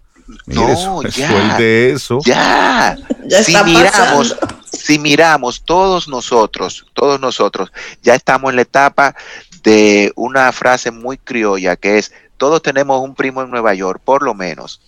[0.46, 1.28] Mire, No, ya.
[1.28, 2.20] suelte eso.
[2.26, 2.96] ya.
[3.26, 4.58] Ya si está miramos, pasando.
[4.72, 7.72] si miramos todos nosotros, todos nosotros,
[8.04, 9.15] ya estamos en la etapa
[9.63, 14.24] de una frase muy criolla que es todos tenemos un primo en Nueva York, por
[14.24, 14.80] lo menos.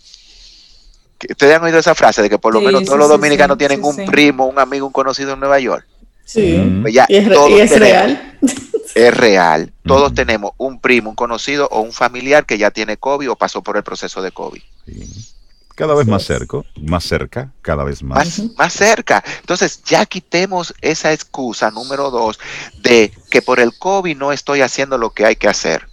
[1.30, 3.56] ¿Ustedes han oído esa frase de que por lo Sí, menos sí, todos los dominicanos
[3.56, 4.04] sí, tienen sí, un sí.
[4.06, 5.86] primo, un amigo, un conocido en Nueva York?
[6.26, 6.80] Sí.
[6.82, 8.31] Pues ya Y es, todos y es tenemos- real.
[8.96, 9.74] Es real.
[9.84, 13.62] Todos tenemos un primo, un conocido o un familiar que ya tiene COVID o pasó
[13.62, 14.62] por el proceso de COVID.
[14.86, 15.32] Sí.
[15.76, 18.40] Cada vez más cerca, más cerca, cada vez más.
[18.40, 19.24] más, más cerca.
[19.40, 22.40] Entonces, ya quitemos esa excusa número dos
[22.82, 25.88] de que por el COVID no estoy haciendo lo que hay que hacer.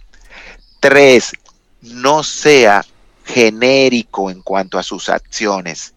[0.79, 1.31] Tres,
[1.81, 2.85] no sea
[3.25, 5.93] genérico en cuanto a sus acciones.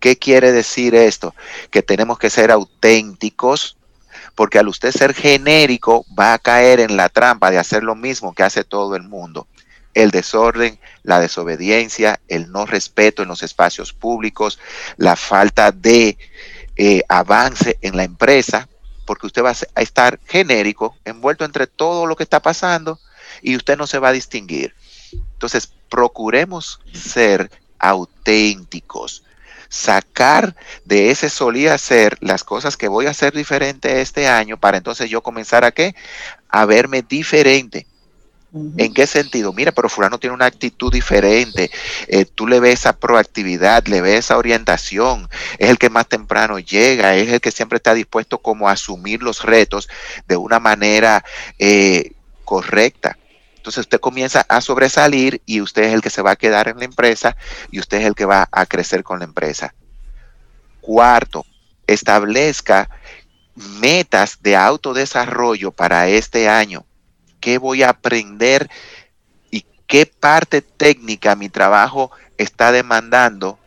[0.00, 1.34] ¿Qué quiere decir esto?
[1.70, 3.77] Que tenemos que ser auténticos,
[4.38, 8.32] porque al usted ser genérico va a caer en la trampa de hacer lo mismo
[8.34, 9.48] que hace todo el mundo.
[9.94, 14.60] El desorden, la desobediencia, el no respeto en los espacios públicos,
[14.96, 16.16] la falta de
[16.76, 18.68] eh, avance en la empresa,
[19.06, 23.00] porque usted va a estar genérico, envuelto entre todo lo que está pasando
[23.42, 24.72] y usted no se va a distinguir.
[25.32, 29.24] Entonces, procuremos ser auténticos,
[29.68, 34.78] sacar de ese solía ser las cosas que voy a hacer diferente este año para
[34.78, 35.94] entonces yo comenzar a qué?
[36.48, 37.86] A verme diferente.
[38.78, 39.52] ¿En qué sentido?
[39.52, 41.70] Mira, pero fulano tiene una actitud diferente.
[42.06, 45.28] eh, tú le ves esa proactividad, le ves esa orientación.
[45.58, 49.22] Es el que más temprano llega, es el que siempre está dispuesto como a asumir
[49.22, 49.88] los retos
[50.26, 51.24] de una manera
[51.58, 52.12] eh,
[52.44, 53.18] correcta.
[53.68, 56.78] Entonces usted comienza a sobresalir y usted es el que se va a quedar en
[56.78, 57.36] la empresa
[57.70, 59.74] y usted es el que va a crecer con la empresa.
[60.80, 61.44] Cuarto,
[61.86, 62.88] establezca
[63.54, 66.86] metas de autodesarrollo para este año
[67.40, 68.70] qué voy a aprender
[69.50, 73.58] y qué parte técnica mi trabajo está demandando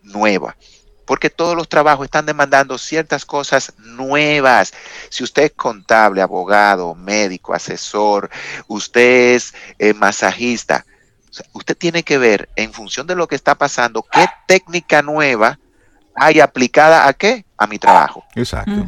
[0.00, 0.56] nueva.
[1.04, 4.72] Porque todos los trabajos están demandando ciertas cosas nuevas.
[5.10, 8.30] Si usted es contable, abogado, médico, asesor,
[8.68, 10.86] usted es eh, masajista,
[11.30, 15.02] o sea, usted tiene que ver en función de lo que está pasando, qué técnica
[15.02, 15.58] nueva
[16.14, 17.44] hay aplicada a qué?
[17.56, 18.24] A mi trabajo.
[18.34, 18.86] Exacto.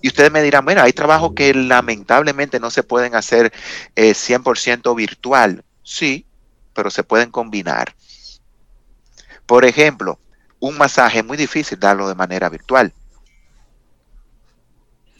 [0.00, 3.52] Y ustedes me dirán, bueno, hay trabajos que lamentablemente no se pueden hacer
[3.94, 5.64] eh, 100% virtual.
[5.84, 6.26] Sí,
[6.74, 7.94] pero se pueden combinar.
[9.46, 10.18] Por ejemplo,
[10.62, 12.92] un masaje es muy difícil darlo de manera virtual.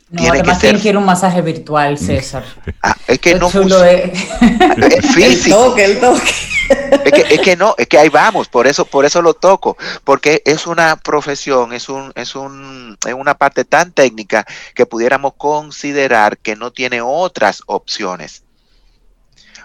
[0.09, 2.45] No, Tiene que además, ser- ¿quién quiere un masaje virtual, César?
[2.83, 3.55] Ah, es que no es.
[3.55, 4.35] Es
[4.95, 5.57] El físico.
[5.57, 6.33] toque, el toque.
[7.35, 10.67] es, que, no, es que ahí vamos, por eso, por eso lo toco, porque es
[10.67, 16.55] una profesión, es un, es un, es una parte tan técnica que pudiéramos considerar que
[16.57, 18.45] no tiene otras opciones.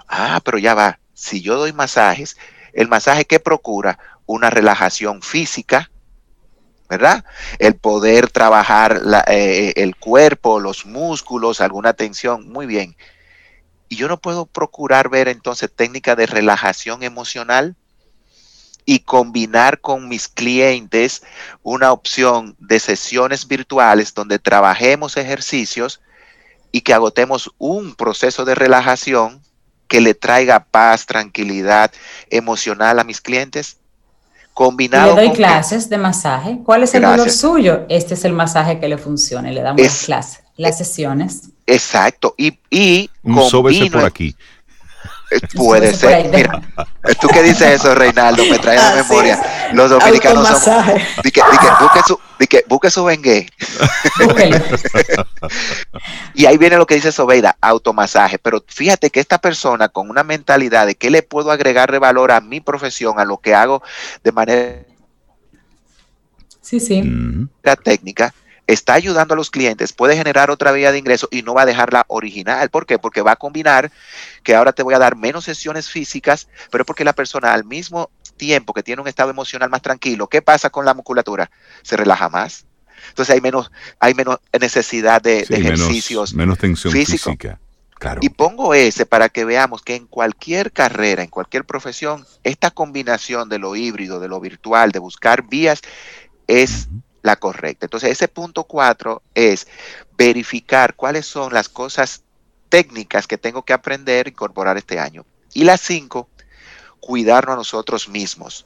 [0.08, 2.38] Ah, pero ya va, si yo doy masajes,
[2.74, 5.90] el masaje que procura una relajación física,
[6.88, 7.26] ¿verdad?
[7.58, 12.96] El poder trabajar eh, el cuerpo, los músculos, alguna tensión, muy bien.
[13.90, 17.76] Y yo no puedo procurar ver entonces técnica de relajación emocional
[18.86, 21.24] y combinar con mis clientes
[21.64, 26.02] una opción de sesiones virtuales donde trabajemos ejercicios
[26.72, 29.42] y que agotemos un proceso de relajación
[29.88, 31.92] que le traiga paz, tranquilidad
[32.30, 33.78] emocional a mis clientes.
[34.58, 36.58] Combinado le doy clases de masaje.
[36.66, 37.86] ¿Cuál es el dolor suyo?
[37.90, 39.52] Este es el masaje que le funciona.
[39.52, 41.50] Le damos las clases, las sesiones.
[41.68, 42.34] Exacto.
[42.40, 43.36] Y, y un
[43.92, 44.36] por aquí.
[45.30, 46.30] Eh, puede ser.
[46.30, 46.62] Mira,
[47.20, 49.70] tú que dices eso, Reinaldo, me trae a la memoria.
[49.74, 50.86] Los dominicanos son.
[51.22, 51.42] que,
[51.82, 52.20] busque su,
[52.68, 53.50] busque su bengue.
[56.34, 58.40] y ahí viene lo que dice Sobeida, automasaje.
[58.40, 62.32] Pero fíjate que esta persona con una mentalidad de que le puedo agregar de valor
[62.32, 63.84] a mi profesión, a lo que hago
[64.24, 64.84] de manera.
[66.62, 67.04] Sí, sí.
[67.64, 68.34] La técnica
[68.68, 71.66] está ayudando a los clientes, puede generar otra vía de ingreso y no va a
[71.66, 72.70] dejar la original.
[72.70, 73.00] ¿Por qué?
[73.00, 73.92] Porque va a combinar
[74.44, 78.12] que ahora te voy a dar menos sesiones físicas, pero porque la persona al mismo
[78.36, 81.50] tiempo que tiene un estado emocional más tranquilo, ¿qué pasa con la musculatura?
[81.82, 82.66] Se relaja más.
[83.10, 86.34] Entonces hay menos, hay menos necesidad de, ejercicios.
[86.34, 87.60] Menos, tensión física.
[87.98, 88.20] Claro.
[88.22, 93.50] Y pongo ese para que veamos que en cualquier carrera, en cualquier profesión, esta combinación
[93.50, 95.82] de lo híbrido, de lo virtual, de buscar vías,
[96.46, 96.90] es
[97.28, 97.86] la correcta.
[97.86, 99.68] Entonces, ese punto cuatro es
[100.18, 102.24] verificar cuáles son las cosas
[102.70, 105.26] técnicas que tengo que aprender, incorporar este año.
[105.54, 106.30] Y la cinco,
[107.00, 108.66] cuidarnos a nosotros mismos.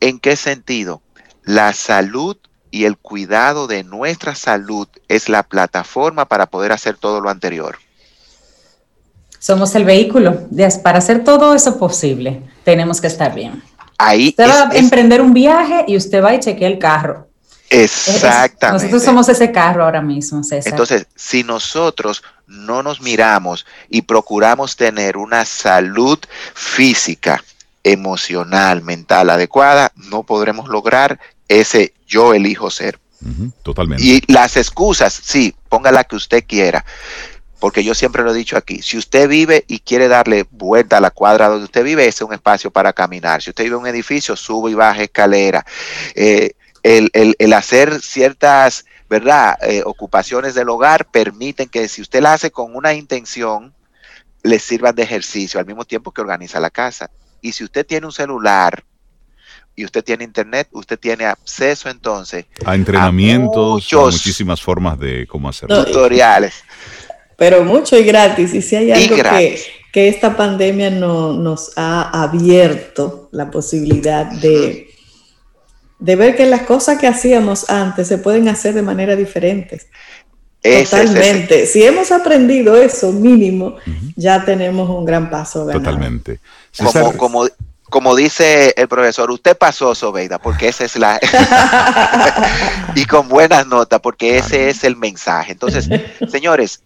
[0.00, 1.02] ¿En qué sentido?
[1.44, 2.36] La salud
[2.70, 7.78] y el cuidado de nuestra salud es la plataforma para poder hacer todo lo anterior.
[9.38, 10.48] Somos el vehículo.
[10.82, 13.62] Para hacer todo eso posible, tenemos que estar bien.
[14.00, 17.28] Ahí usted va a emprender un viaje y usted va y chequea el carro.
[17.68, 18.72] Exactamente.
[18.72, 20.72] nosotros somos ese carro ahora mismo, César.
[20.72, 26.18] Entonces, si nosotros no nos miramos y procuramos tener una salud
[26.54, 27.44] física,
[27.84, 32.98] emocional, mental adecuada, no podremos lograr ese yo elijo ser.
[33.62, 34.02] totalmente.
[34.02, 36.84] Y las excusas, sí, ponga la que usted quiera
[37.60, 41.00] porque yo siempre lo he dicho aquí, si usted vive y quiere darle vuelta a
[41.00, 43.42] la cuadra donde usted vive, ese es un espacio para caminar.
[43.42, 45.64] Si usted vive en un edificio, sube y baja escalera.
[46.14, 46.52] Eh,
[46.82, 52.74] el, hacer ciertas, ¿verdad?, eh, ocupaciones del hogar permiten que si usted la hace con
[52.74, 53.74] una intención,
[54.42, 57.10] le sirvan de ejercicio al mismo tiempo que organiza la casa.
[57.42, 58.82] Y si usted tiene un celular
[59.76, 65.50] y usted tiene internet, usted tiene acceso entonces a entrenamientos, a, muchísimas formas de cómo
[65.50, 65.84] hacerlo.
[65.84, 66.64] Tutoriales
[67.40, 68.52] pero mucho y gratis.
[68.52, 69.16] Y si hay algo
[69.92, 74.90] que, esta pandemia no, nos ha abierto la posibilidad de,
[75.98, 79.80] de ver que las cosas que hacíamos antes se pueden hacer de manera diferente.
[80.62, 81.64] Totalmente.
[81.64, 83.76] Si hemos aprendido eso mínimo,
[84.16, 85.82] ya tenemos un gran paso ganado.
[85.82, 86.40] Totalmente.
[86.76, 87.46] Como, como,
[87.88, 91.18] como dice el profesor, usted pasó, Sobeida, porque esa es la...
[92.94, 95.52] y con buenas notas, porque ese es el mensaje.
[95.52, 95.88] Entonces,
[96.30, 96.82] señores,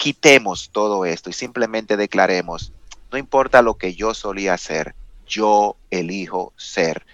[0.00, 2.72] quitemos todo esto y simplemente declaremos,
[3.12, 4.94] no importa lo que yo solía hacer,
[5.26, 7.04] yo elijo ser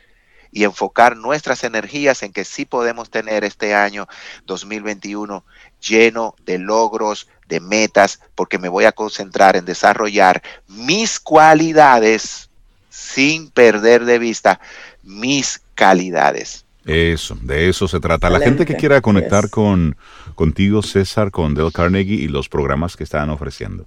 [0.53, 4.07] y enfocar nuestras energías en que sí podemos tener este año
[4.47, 5.45] 2021
[5.81, 12.51] lleno de logros, de metas, porque me voy a concentrar en desarrollar mis cualidades
[12.89, 14.61] sin perder de vista
[15.03, 16.65] mis calidades.
[16.87, 18.31] Eso, de eso se trata.
[18.31, 19.97] La gente que quiera conectar con
[20.37, 23.87] contigo, César, con Dale Carnegie y los programas que están ofreciendo.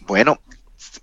[0.00, 0.40] Bueno,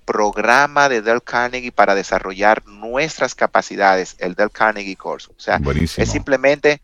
[0.08, 5.28] programa de Dell Carnegie para desarrollar nuestras capacidades, el Dell Carnegie Course.
[5.36, 5.60] O sea,
[5.98, 6.80] es simplemente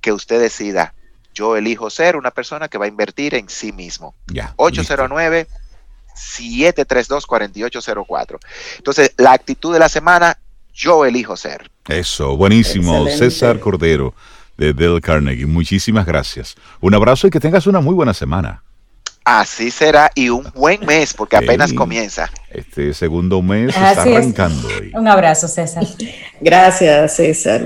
[0.00, 0.94] que usted decida,
[1.34, 4.14] yo elijo ser una persona que va a invertir en sí mismo.
[4.28, 5.48] Ya, 809
[6.14, 8.38] 732 4804.
[8.76, 10.38] Entonces, la actitud de la semana,
[10.72, 11.68] yo elijo ser.
[11.88, 13.08] Eso, buenísimo.
[13.08, 14.14] César Cordero
[14.56, 15.46] de Dell Carnegie.
[15.46, 16.54] Muchísimas gracias.
[16.80, 18.62] Un abrazo y que tengas una muy buena semana.
[19.32, 22.28] Así será y un buen mes porque apenas comienza.
[22.50, 24.66] Este segundo mes está arrancando.
[24.66, 24.90] Hoy.
[24.92, 25.84] Un abrazo, César.
[26.40, 27.64] Gracias, César.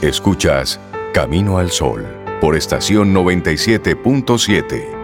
[0.00, 0.80] Escuchas
[1.14, 2.04] Camino al Sol
[2.40, 5.01] por estación 97.7.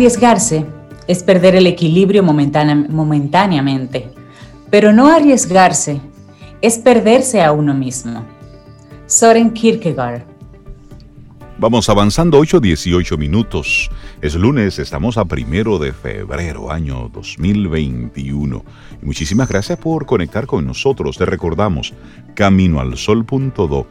[0.00, 0.64] Arriesgarse
[1.06, 4.08] es perder el equilibrio momentáneamente,
[4.70, 6.00] pero no arriesgarse
[6.62, 8.24] es perderse a uno mismo.
[9.06, 10.22] Soren Kierkegaard.
[11.58, 13.90] Vamos avanzando 8, 18 minutos.
[14.22, 18.64] Es lunes, estamos a primero de febrero, año 2021.
[19.02, 21.18] Y muchísimas gracias por conectar con nosotros.
[21.18, 21.92] Te recordamos,
[22.34, 23.86] caminoalsol.do.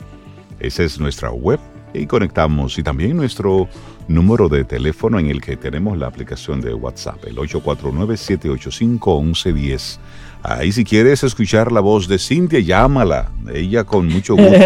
[0.60, 1.60] Esa es nuestra web
[1.94, 3.68] y conectamos y también nuestro
[4.08, 10.00] número de teléfono en el que tenemos la aplicación de WhatsApp, el 849-785-1110.
[10.42, 13.30] Ahí si quieres escuchar la voz de Cintia, llámala.
[13.54, 14.50] Ella con mucho gusto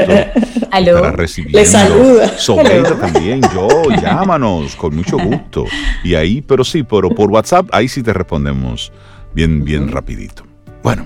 [0.71, 1.13] ¿Aló?
[1.49, 2.38] Le saluda.
[2.38, 3.67] Sobrina también, yo,
[4.01, 5.65] llámanos con mucho gusto.
[6.03, 8.91] Y ahí, pero sí, pero por WhatsApp, ahí sí te respondemos
[9.36, 10.43] bien, bien rapidito.
[10.82, 11.05] Bueno,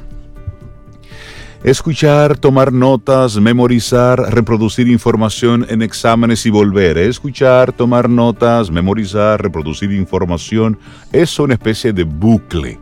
[1.64, 7.00] Escuchar, tomar notas, memorizar, reproducir información en exámenes y volver.
[7.00, 10.78] Escuchar, tomar notas, memorizar, reproducir información.
[11.12, 12.80] Es una especie de bucle.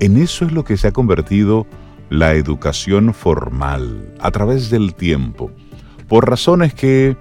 [0.00, 1.64] En eso es lo que se ha convertido
[2.10, 5.52] la educación formal a través del tiempo.
[6.08, 7.16] Por razones que,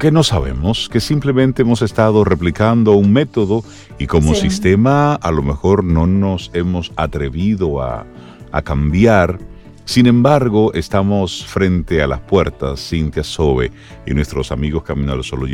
[0.00, 3.62] que no sabemos, que simplemente hemos estado replicando un método
[4.00, 8.04] y como sistema a lo mejor no nos hemos atrevido a,
[8.50, 9.38] a cambiar
[9.86, 13.70] sin embargo, estamos frente a las puertas, Cintia Sobe
[14.04, 15.48] y nuestros amigos Camino a los Sol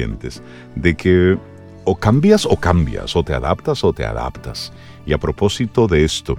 [0.74, 1.38] de que
[1.84, 4.72] o cambias o cambias, o te adaptas o te adaptas.
[5.04, 6.36] Y a propósito de esto,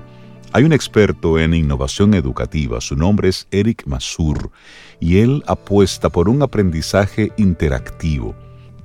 [0.53, 4.51] hay un experto en innovación educativa, su nombre es Eric Masur,
[4.99, 8.35] y él apuesta por un aprendizaje interactivo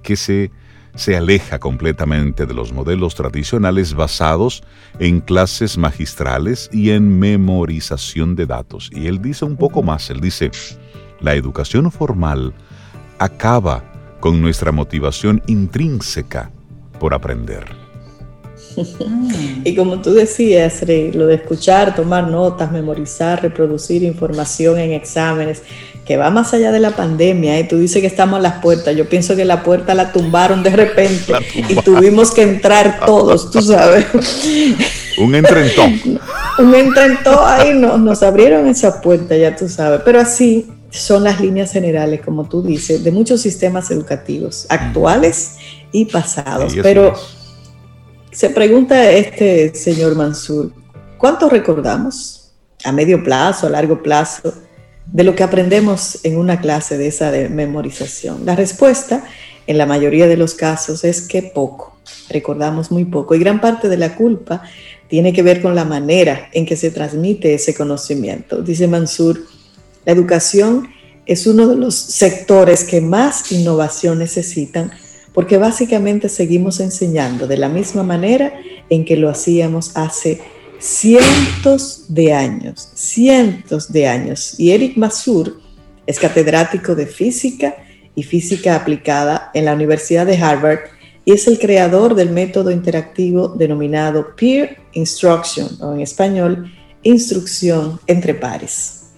[0.03, 0.51] que se
[0.99, 4.65] se aleja completamente de los modelos tradicionales basados
[4.99, 8.91] en clases magistrales y en memorización de datos.
[8.93, 10.51] Y él dice un poco más, él dice,
[11.21, 12.53] la educación formal
[13.21, 13.85] acaba
[14.19, 16.51] con nuestra motivación intrínseca
[16.99, 17.65] por aprender.
[19.65, 20.83] y como tú decías,
[21.15, 25.63] lo de escuchar, tomar notas, memorizar, reproducir información en exámenes,
[26.09, 27.61] que va más allá de la pandemia.
[27.61, 27.69] y.
[27.69, 28.97] Tú dices que estamos a las puertas.
[28.97, 31.35] Yo pienso que la puerta la tumbaron de repente
[31.69, 34.07] y tuvimos que entrar todos, tú sabes.
[35.19, 36.01] Un entrentón.
[36.59, 40.01] Un entrentón ahí nos, nos abrieron esa puerta, ya tú sabes.
[40.03, 45.57] Pero así son las líneas generales, como tú dices, de muchos sistemas educativos, actuales
[45.93, 46.75] y pasados.
[46.83, 47.13] Pero
[48.33, 50.73] se pregunta este señor Mansur,
[51.19, 52.51] ¿cuánto recordamos
[52.83, 54.55] a medio plazo, a largo plazo?
[55.13, 58.45] De lo que aprendemos en una clase de esa memorización?
[58.45, 59.25] La respuesta,
[59.67, 61.99] en la mayoría de los casos, es que poco,
[62.29, 63.35] recordamos muy poco.
[63.35, 64.63] Y gran parte de la culpa
[65.09, 68.63] tiene que ver con la manera en que se transmite ese conocimiento.
[68.63, 69.45] Dice Mansur,
[70.05, 70.89] la educación
[71.27, 74.91] es uno de los sectores que más innovación necesitan
[75.39, 78.55] porque básicamente seguimos enseñando de la misma manera
[78.91, 80.41] en que lo hacíamos hace
[80.79, 84.55] cientos de años, cientos de años.
[84.59, 85.61] Y Eric Masur
[86.07, 87.76] es catedrático de física
[88.14, 90.81] y física aplicada en la Universidad de Harvard
[91.24, 96.72] y es el creador del método interactivo denominado Peer Instruction, o en español,
[97.03, 99.11] instrucción entre pares.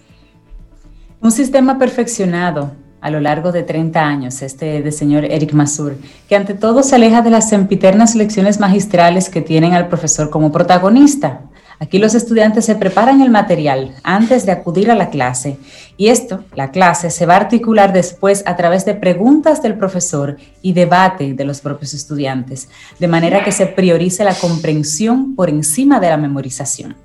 [1.20, 5.96] Un sistema perfeccionado a lo largo de 30 años, este de señor Eric Masur,
[6.28, 10.52] que ante todo se aleja de las sempiternas lecciones magistrales que tienen al profesor como
[10.52, 11.49] protagonista.
[11.82, 15.56] Aquí los estudiantes se preparan el material antes de acudir a la clase
[15.96, 20.36] y esto, la clase, se va a articular después a través de preguntas del profesor
[20.60, 22.68] y debate de los propios estudiantes,
[22.98, 26.96] de manera que se priorice la comprensión por encima de la memorización.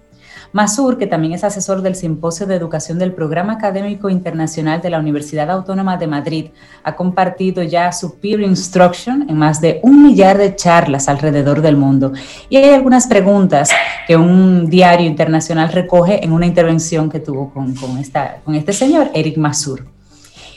[0.56, 5.00] Masur, que también es asesor del Simposio de Educación del Programa Académico Internacional de la
[5.00, 6.46] Universidad Autónoma de Madrid,
[6.82, 11.76] ha compartido ya su peer instruction en más de un millar de charlas alrededor del
[11.76, 12.14] mundo.
[12.48, 13.70] Y hay algunas preguntas
[14.08, 17.76] que un diario internacional recoge en una intervención que tuvo con,
[18.56, 19.86] este señor, Eric Masur.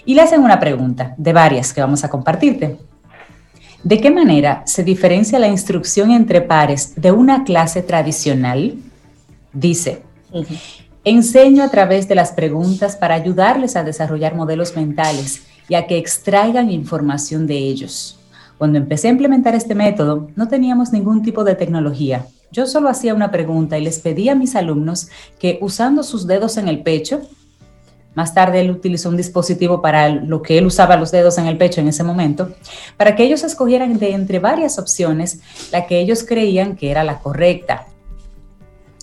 [0.05, 2.76] Y le hacen una pregunta de varias que vamos a compartirte.
[3.82, 8.76] ¿De qué manera se diferencia la instrucción entre pares de una clase tradicional?
[9.53, 10.03] Dice,
[11.05, 15.99] enseño a través de las preguntas para ayudarles a desarrollar modelos mentales y a que
[15.99, 18.18] extraigan información de ellos.
[18.59, 22.26] Cuando empecé a implementar este método, no teníamos ningún tipo de tecnología.
[22.51, 26.57] Yo solo hacía una pregunta y les pedí a mis alumnos que usando sus dedos
[26.57, 27.22] en el pecho,
[28.14, 31.57] más tarde él utilizó un dispositivo para lo que él usaba los dedos en el
[31.57, 32.51] pecho en ese momento,
[32.96, 35.40] para que ellos escogieran de entre varias opciones
[35.70, 37.86] la que ellos creían que era la correcta.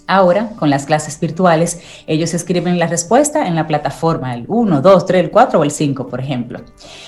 [0.07, 5.05] Ahora, con las clases virtuales, ellos escriben la respuesta en la plataforma, el 1, 2,
[5.05, 6.59] 3, el 4 o el 5, por ejemplo.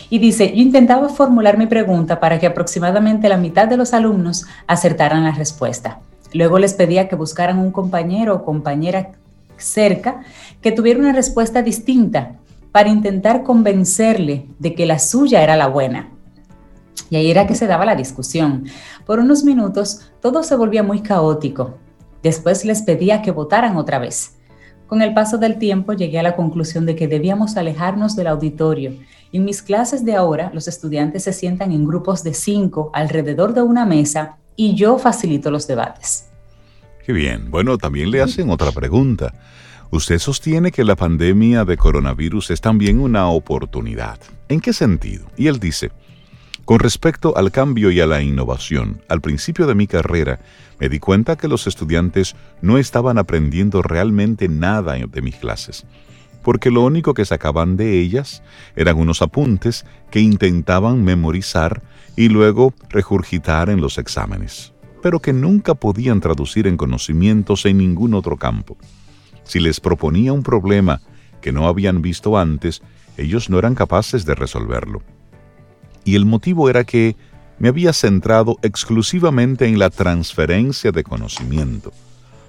[0.09, 4.45] Y dice, yo intentaba formular mi pregunta para que aproximadamente la mitad de los alumnos
[4.65, 5.99] acertaran la respuesta.
[6.33, 9.11] Luego les pedía que buscaran un compañero o compañera
[9.57, 10.21] cerca
[10.61, 12.33] que tuviera una respuesta distinta
[12.71, 16.09] para intentar convencerle de que la suya era la buena.
[17.09, 18.65] Y ahí era que se daba la discusión.
[19.05, 21.75] Por unos minutos todo se volvía muy caótico.
[22.23, 24.37] Después les pedía que votaran otra vez.
[24.87, 28.93] Con el paso del tiempo llegué a la conclusión de que debíamos alejarnos del auditorio.
[29.33, 33.61] En mis clases de ahora, los estudiantes se sientan en grupos de cinco alrededor de
[33.61, 36.29] una mesa y yo facilito los debates.
[37.05, 37.51] Qué bien.
[37.51, 39.33] Bueno, también le hacen otra pregunta.
[39.91, 44.19] Usted sostiene que la pandemia de coronavirus es también una oportunidad.
[44.49, 45.25] ¿En qué sentido?
[45.37, 45.91] Y él dice,
[46.67, 50.41] con respecto al cambio y a la innovación, al principio de mi carrera
[50.81, 55.85] me di cuenta que los estudiantes no estaban aprendiendo realmente nada de mis clases,
[56.43, 58.43] porque lo único que sacaban de ellas
[58.75, 61.83] eran unos apuntes que intentaban memorizar
[62.17, 68.13] y luego regurgitar en los exámenes pero que nunca podían traducir en conocimientos en ningún
[68.13, 68.75] otro campo.
[69.43, 70.99] Si les proponía un problema
[71.39, 72.81] que no habían visto antes,
[73.15, 75.03] ellos no eran capaces de resolverlo.
[76.07, 77.17] Y el motivo era que
[77.59, 81.91] me había centrado exclusivamente en la transferencia de conocimiento,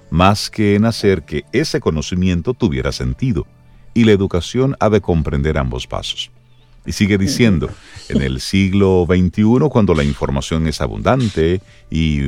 [0.09, 3.45] más que en hacer que ese conocimiento tuviera sentido,
[3.93, 6.31] y la educación ha de comprender ambos pasos.
[6.85, 7.69] Y sigue diciendo,
[8.07, 12.21] en el siglo XXI, cuando la información es abundante y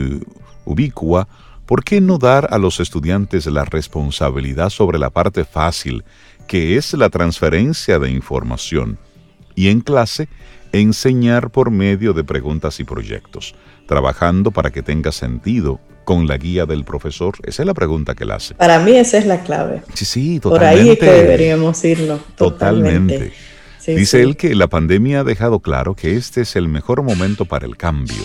[0.65, 1.29] ubicua,
[1.65, 6.03] ¿por qué no dar a los estudiantes la responsabilidad sobre la parte fácil,
[6.45, 8.99] que es la transferencia de información?
[9.55, 10.27] Y en clase,
[10.71, 13.55] enseñar por medio de preguntas y proyectos,
[13.87, 17.35] trabajando para que tenga sentido con la guía del profesor?
[17.43, 18.55] Esa es la pregunta que él hace.
[18.55, 19.83] Para mí esa es la clave.
[19.93, 20.75] Sí, sí, totalmente.
[20.75, 22.19] Por ahí es que deberíamos irlo.
[22.35, 23.33] Totalmente.
[23.87, 27.65] Dice él que la pandemia ha dejado claro que este es el mejor momento para
[27.65, 28.23] el cambio.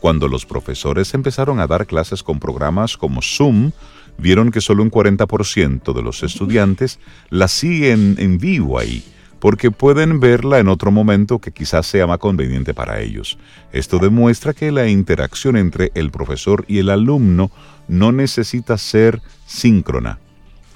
[0.00, 3.72] Cuando los profesores empezaron a dar clases con programas como Zoom,
[4.16, 6.98] vieron que solo un 40% de los estudiantes
[7.30, 9.04] la siguen en vivo ahí,
[9.40, 13.38] porque pueden verla en otro momento que quizás sea más conveniente para ellos.
[13.72, 17.50] Esto demuestra que la interacción entre el profesor y el alumno
[17.88, 20.18] no necesita ser síncrona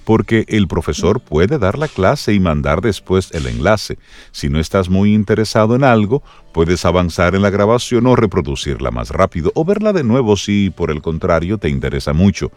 [0.05, 3.99] porque el profesor puede dar la clase y mandar después el enlace.
[4.33, 9.11] Si no estás muy interesado en algo, puedes avanzar en la grabación o reproducirla más
[9.11, 12.51] rápido o verla de nuevo si por el contrario te interesa mucho.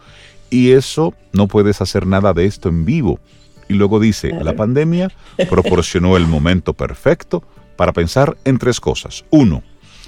[0.50, 3.20] Y eso no puedes hacer nada de esto en vivo.
[3.68, 5.10] Y luego dice, la pandemia
[5.48, 7.42] proporcionó el momento perfecto
[7.76, 9.24] para pensar en tres cosas.
[9.30, 9.62] Uno,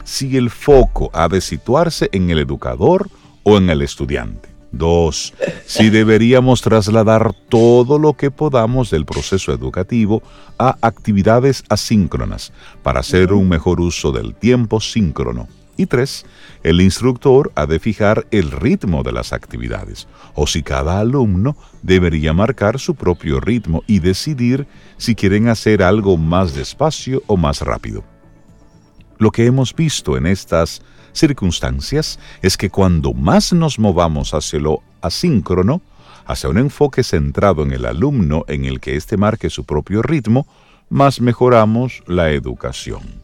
[0.05, 3.09] si el foco ha de situarse en el educador
[3.43, 4.49] o en el estudiante.
[4.71, 5.33] Dos,
[5.65, 10.23] si deberíamos trasladar todo lo que podamos del proceso educativo
[10.59, 12.53] a actividades asíncronas
[12.83, 15.49] para hacer un mejor uso del tiempo síncrono.
[15.79, 16.26] Y tres,
[16.64, 22.33] el instructor ha de fijar el ritmo de las actividades, o si cada alumno debería
[22.33, 24.66] marcar su propio ritmo y decidir
[24.97, 28.03] si quieren hacer algo más despacio o más rápido.
[29.18, 34.83] Lo que hemos visto en estas circunstancias es que cuando más nos movamos hacia lo
[35.01, 35.81] asíncrono,
[36.26, 40.45] hacia un enfoque centrado en el alumno en el que éste marque su propio ritmo,
[40.89, 43.18] más mejoramos la educación.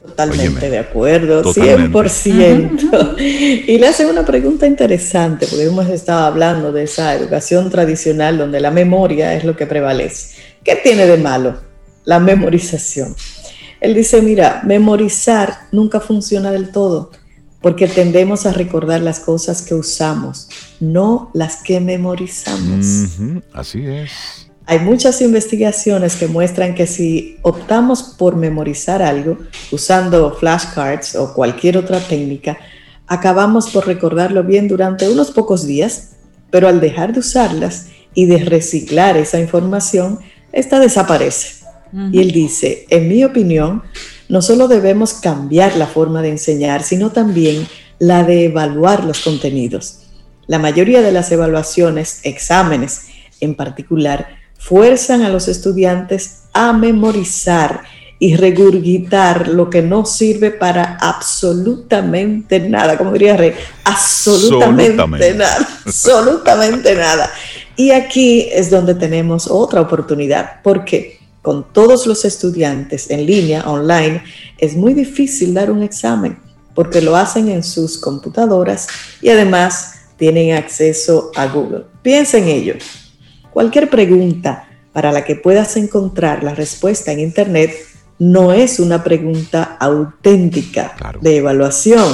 [0.00, 3.14] Totalmente de acuerdo, 100%.
[3.18, 8.60] Y le hacen una pregunta interesante, porque hemos estado hablando de esa educación tradicional donde
[8.60, 10.36] la memoria es lo que prevalece.
[10.62, 11.60] ¿Qué tiene de malo
[12.04, 13.14] la memorización?
[13.80, 17.10] Él dice, mira, memorizar nunca funciona del todo,
[17.60, 20.48] porque tendemos a recordar las cosas que usamos,
[20.80, 22.86] no las que memorizamos.
[23.52, 24.47] así es.
[24.70, 29.38] Hay muchas investigaciones que muestran que si optamos por memorizar algo
[29.72, 32.58] usando flashcards o cualquier otra técnica,
[33.06, 36.16] acabamos por recordarlo bien durante unos pocos días,
[36.50, 40.18] pero al dejar de usarlas y de reciclar esa información,
[40.52, 41.64] esta desaparece.
[42.12, 43.82] Y él dice, en mi opinión,
[44.28, 47.66] no solo debemos cambiar la forma de enseñar, sino también
[47.98, 50.00] la de evaluar los contenidos.
[50.46, 53.06] La mayoría de las evaluaciones, exámenes
[53.40, 57.82] en particular, fuerzan a los estudiantes a memorizar
[58.18, 63.54] y regurgitar lo que no sirve para absolutamente nada, como diría Rey,
[63.84, 67.30] absolutamente, nada, absolutamente nada.
[67.76, 74.22] Y aquí es donde tenemos otra oportunidad, porque con todos los estudiantes en línea, online,
[74.58, 76.38] es muy difícil dar un examen,
[76.74, 78.88] porque lo hacen en sus computadoras
[79.22, 81.84] y además tienen acceso a Google.
[82.02, 82.74] Piensa en ello.
[83.58, 87.74] Cualquier pregunta para la que puedas encontrar la respuesta en Internet
[88.20, 92.06] no es una pregunta auténtica de evaluación,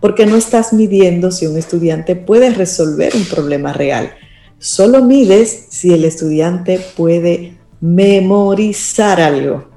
[0.00, 4.14] porque no estás midiendo si un estudiante puede resolver un problema real.
[4.60, 9.68] Solo mides si el estudiante puede memorizar algo.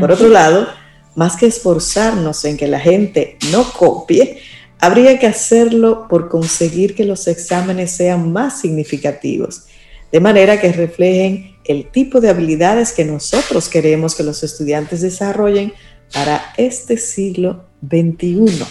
[0.00, 0.66] Por otro lado,
[1.14, 4.38] más que esforzarnos en que la gente no copie,
[4.80, 9.68] habría que hacerlo por conseguir que los exámenes sean más significativos,
[10.12, 15.72] de manera que reflejen el tipo de habilidades que nosotros queremos que los estudiantes desarrollen
[16.12, 18.64] para este siglo XXI.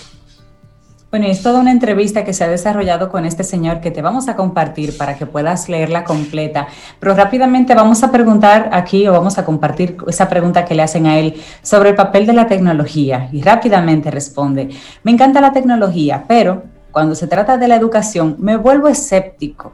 [1.12, 4.28] Bueno, es toda una entrevista que se ha desarrollado con este señor que te vamos
[4.28, 6.68] a compartir para que puedas leerla completa.
[7.00, 11.06] Pero rápidamente vamos a preguntar aquí o vamos a compartir esa pregunta que le hacen
[11.06, 13.30] a él sobre el papel de la tecnología.
[13.32, 14.70] Y rápidamente responde,
[15.04, 19.72] me encanta la tecnología, pero cuando se trata de la educación me vuelvo escéptico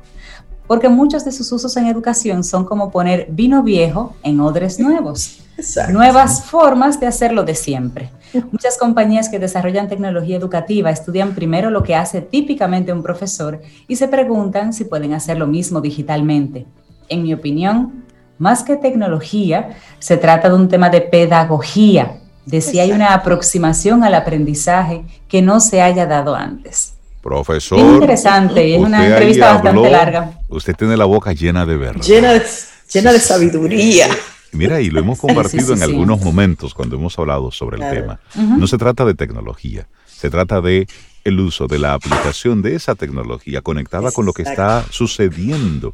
[0.71, 5.41] porque muchos de sus usos en educación son como poner vino viejo en odres nuevos.
[5.89, 8.09] Nuevas formas de hacerlo de siempre.
[8.53, 13.97] Muchas compañías que desarrollan tecnología educativa estudian primero lo que hace típicamente un profesor y
[13.97, 16.65] se preguntan si pueden hacer lo mismo digitalmente.
[17.09, 18.05] En mi opinión,
[18.37, 24.05] más que tecnología, se trata de un tema de pedagogía, de si hay una aproximación
[24.05, 26.93] al aprendizaje que no se haya dado antes.
[27.21, 27.79] Profesor.
[27.79, 30.39] interesante, es una entrevista bastante larga.
[30.49, 32.01] Usted tiene la boca llena de verdad.
[32.01, 32.43] Llena de,
[32.91, 34.07] llena de sabiduría.
[34.53, 38.19] Mira, y lo hemos compartido en algunos momentos cuando hemos hablado sobre el tema.
[38.35, 40.87] No se trata de tecnología, se trata de
[41.23, 45.93] el uso de la aplicación de esa tecnología conectada con lo que está sucediendo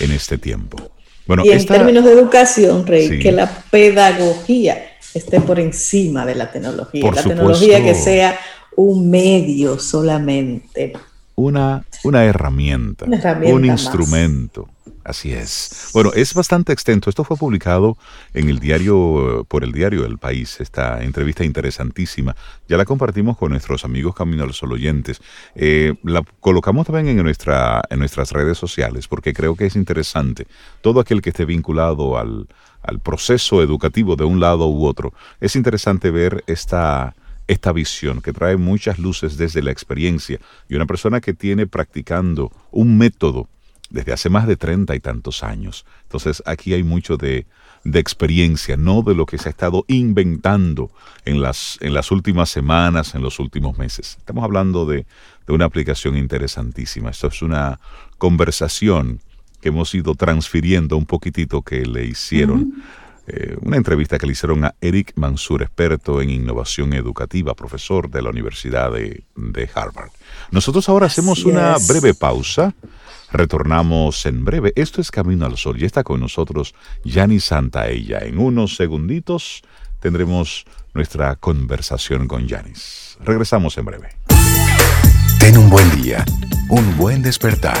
[0.00, 0.78] en este tiempo.
[1.26, 6.50] Bueno, y en términos de educación, Rey, que la pedagogía esté por encima de la
[6.50, 7.12] tecnología.
[7.12, 8.38] la tecnología que sea
[8.76, 10.92] un medio solamente.
[11.34, 14.68] Una, una, herramienta, un instrumento.
[15.04, 15.90] Así es.
[15.94, 17.10] Bueno, es bastante extenso.
[17.10, 17.96] Esto fue publicado
[18.34, 22.36] en el diario, por el diario El País, esta entrevista interesantísima.
[22.68, 25.20] Ya la compartimos con nuestros amigos Camino al Sol oyentes.
[25.56, 30.46] Eh, la colocamos también en, nuestra, en nuestras redes sociales porque creo que es interesante.
[30.82, 32.46] Todo aquel que esté vinculado al,
[32.82, 37.14] al proceso educativo de un lado u otro, es interesante ver esta
[37.52, 40.38] esta visión que trae muchas luces desde la experiencia
[40.68, 43.48] y una persona que tiene practicando un método
[43.90, 45.84] desde hace más de treinta y tantos años.
[46.04, 47.46] Entonces aquí hay mucho de,
[47.84, 50.90] experiencia, no de lo que se ha estado inventando
[51.24, 54.16] en las, en las últimas semanas, en los últimos meses.
[54.18, 55.04] Estamos hablando de,
[55.48, 57.10] una aplicación interesantísima.
[57.10, 57.78] Esto es una
[58.16, 59.20] conversación
[59.60, 62.82] que hemos ido transfiriendo un poquitito que le hicieron.
[63.26, 68.22] Eh, una entrevista que le hicieron a Eric Mansur, experto en innovación educativa, profesor de
[68.22, 69.24] la Universidad de,
[69.74, 70.10] Harvard.
[70.50, 72.74] Nosotros ahora hacemos una breve pausa.
[73.30, 74.72] Retornamos en breve.
[74.76, 78.18] Esto es Camino al Sol y está con nosotros Yani Santaella.
[78.18, 79.62] En unos segunditos
[80.00, 83.16] tendremos nuestra conversación con Yanis.
[83.24, 84.08] Regresamos en breve.
[85.38, 86.24] Ten un buen día,
[86.68, 87.78] un buen despertar.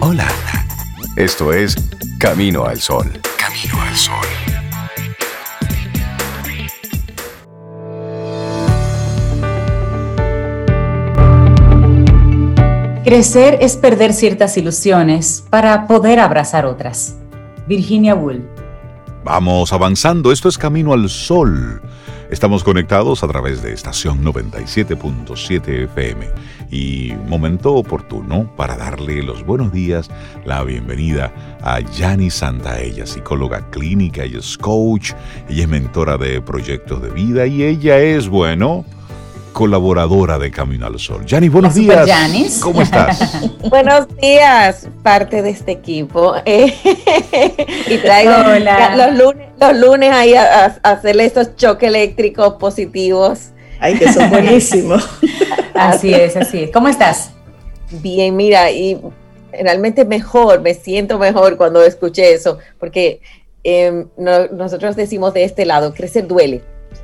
[0.00, 0.28] Hola.
[1.16, 1.76] Esto es
[2.18, 3.10] Camino al Sol.
[3.36, 4.67] Camino al Sol.
[13.08, 17.16] Crecer es perder ciertas ilusiones para poder abrazar otras.
[17.66, 18.44] Virginia Woolf.
[19.24, 21.80] Vamos avanzando, esto es Camino al Sol.
[22.30, 26.26] Estamos conectados a través de estación 97.7 FM
[26.70, 30.10] y momento oportuno para darle los buenos días,
[30.44, 31.32] la bienvenida
[31.62, 35.12] a Yani Santa, ella psicóloga clínica, ella es coach,
[35.48, 38.84] ella es mentora de proyectos de vida y ella es, bueno,
[39.52, 41.24] colaboradora de Camino al Sol.
[41.26, 42.08] Yani, buenos días.
[42.08, 42.60] Janis.
[42.60, 43.42] ¿Cómo estás?
[43.70, 46.34] buenos días, parte de este equipo.
[46.46, 48.32] y traigo
[48.96, 53.50] los lunes, los lunes ahí a, hacerle estos choques eléctricos positivos.
[53.80, 55.08] Ay, que son buenísimos.
[55.74, 56.70] así es, así es.
[56.70, 57.32] ¿Cómo estás?
[57.90, 59.00] Bien, mira, y
[59.52, 63.20] realmente mejor, me siento mejor cuando escuché eso, porque
[63.64, 66.62] em, nosotros decimos de este lado, crecer duele.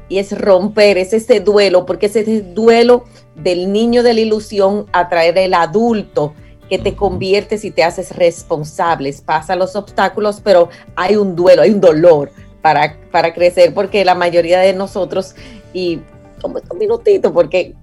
[0.08, 3.04] Y es romper, es ese duelo, porque es ese duelo
[3.34, 6.34] del niño de la ilusión a traer el adulto
[6.68, 9.20] que te conviertes y te haces responsables.
[9.20, 12.30] Pasa los obstáculos, pero hay un duelo, hay un dolor
[12.62, 15.34] para, para crecer, porque la mayoría de nosotros,
[15.72, 16.00] y
[16.40, 17.74] como un minutito, porque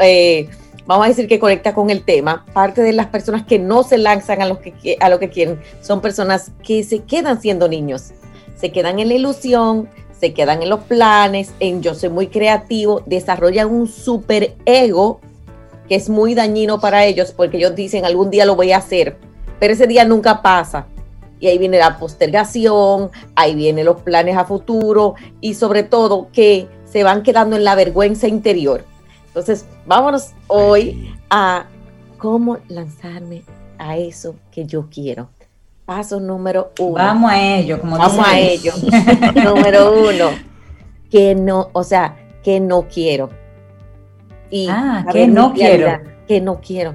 [0.00, 0.48] eh,
[0.86, 3.98] vamos a decir que conecta con el tema, parte de las personas que no se
[3.98, 8.12] lanzan a lo que, a lo que quieren son personas que se quedan siendo niños,
[8.56, 9.88] se quedan en la ilusión,
[10.18, 15.20] se quedan en los planes, en yo soy muy creativo, desarrollan un super ego
[15.88, 19.16] que es muy dañino para ellos porque ellos dicen algún día lo voy a hacer,
[19.60, 20.86] pero ese día nunca pasa.
[21.40, 26.68] Y ahí viene la postergación, ahí vienen los planes a futuro y sobre todo que
[26.84, 28.84] se van quedando en la vergüenza interior.
[29.26, 31.66] Entonces, vámonos hoy a
[32.18, 33.42] cómo lanzarme
[33.78, 35.28] a eso que yo quiero.
[35.84, 36.94] Paso número uno.
[36.94, 38.72] Vamos a ello, como Vamos a ello.
[39.44, 40.30] número uno.
[41.10, 43.30] Que no, o sea, que no quiero.
[44.50, 46.00] Y ah, que no quiero.
[46.26, 46.94] Que no quiero.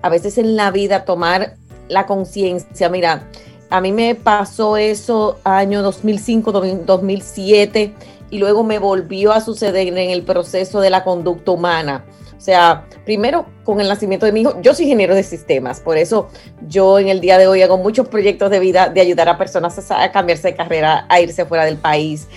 [0.00, 1.56] A veces en la vida tomar
[1.88, 3.28] la conciencia, mira,
[3.70, 6.52] a mí me pasó eso año 2005,
[6.86, 7.94] 2007
[8.30, 12.04] y luego me volvió a suceder en el proceso de la conducta humana.
[12.44, 16.28] Sea, primero con el nacimiento de mi hijo, yo soy ingeniero de sistemas, por eso
[16.68, 19.90] yo en el día de hoy hago muchos proyectos de vida de ayudar a personas
[19.90, 22.28] a, cambiarse de carrera, a irse fuera del país.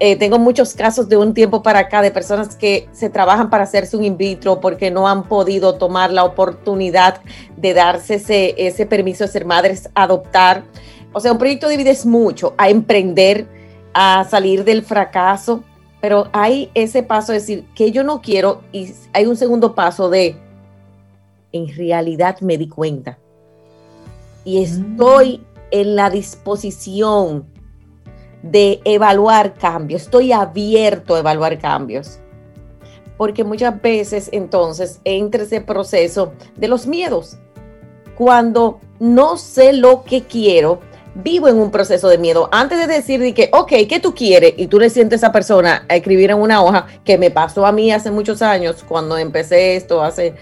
[0.00, 3.62] Eh, tengo muchos casos de un tiempo para acá de personas que se trabajan para
[3.62, 7.20] hacerse un in vitro porque no han podido tomar la oportunidad
[7.56, 10.64] de darse ese, ese permiso de ser madres, adoptar.
[11.12, 13.46] O sea, un proyecto de vida es mucho, a emprender,
[13.94, 15.62] a salir del fracaso,
[16.00, 20.08] pero hay ese paso de decir que yo no quiero y hay un segundo paso
[20.10, 20.36] de,
[21.52, 23.18] en realidad me di cuenta
[24.44, 24.62] y mm.
[24.62, 27.46] estoy en la disposición
[28.42, 32.18] de evaluar cambios, estoy abierto a evaluar cambios.
[33.16, 37.36] Porque muchas veces entonces entra ese proceso de los miedos.
[38.16, 40.80] Cuando no sé lo que quiero,
[41.18, 42.48] vivo en un proceso de miedo.
[42.52, 44.54] Antes de decir que, ok, ¿qué tú quieres?
[44.56, 47.66] Y tú le sientes a esa persona a escribir en una hoja, que me pasó
[47.66, 50.34] a mí hace muchos años, cuando empecé esto, hace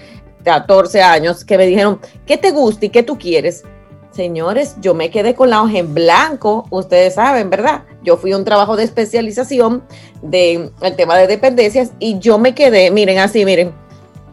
[0.45, 3.65] 14 años, que me dijeron, ¿qué te gusta y qué tú quieres?
[4.11, 7.85] Señores, yo me quedé con la hoja en blanco, ustedes saben, ¿verdad?
[8.03, 9.83] Yo fui a un trabajo de especialización
[10.23, 13.75] del el tema de dependencias y yo me quedé, miren así, miren,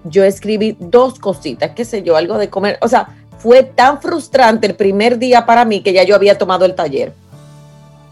[0.06, 4.66] yo escribí dos cositas, qué sé yo, algo de comer, o sea, fue tan frustrante
[4.68, 7.12] el primer día para mí que ya yo había tomado el taller.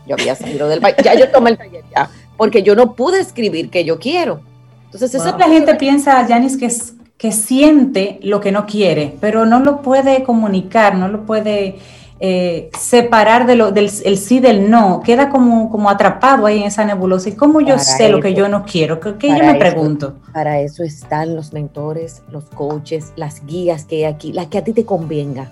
[0.06, 3.22] Yo había salido del país, ya yo tomé el taller ya, porque yo no pude
[3.22, 4.42] escribir que yo quiero.
[4.86, 6.70] Entonces, eso la gente piensa, Janis, que,
[7.18, 11.78] que siente lo que no quiere, pero no lo puede comunicar, no lo puede
[12.24, 16.68] eh, separar de lo, del el sí del no, queda como, como atrapado ahí en
[16.68, 17.30] esa nebulosa.
[17.30, 19.00] ¿Y cómo yo sé lo que yo no quiero?
[19.00, 20.18] ¿Qué, yo me pregunto?
[20.32, 24.64] Para eso están los mentores, los coaches, las guías que hay aquí, las que a
[24.64, 25.50] ti te convenga.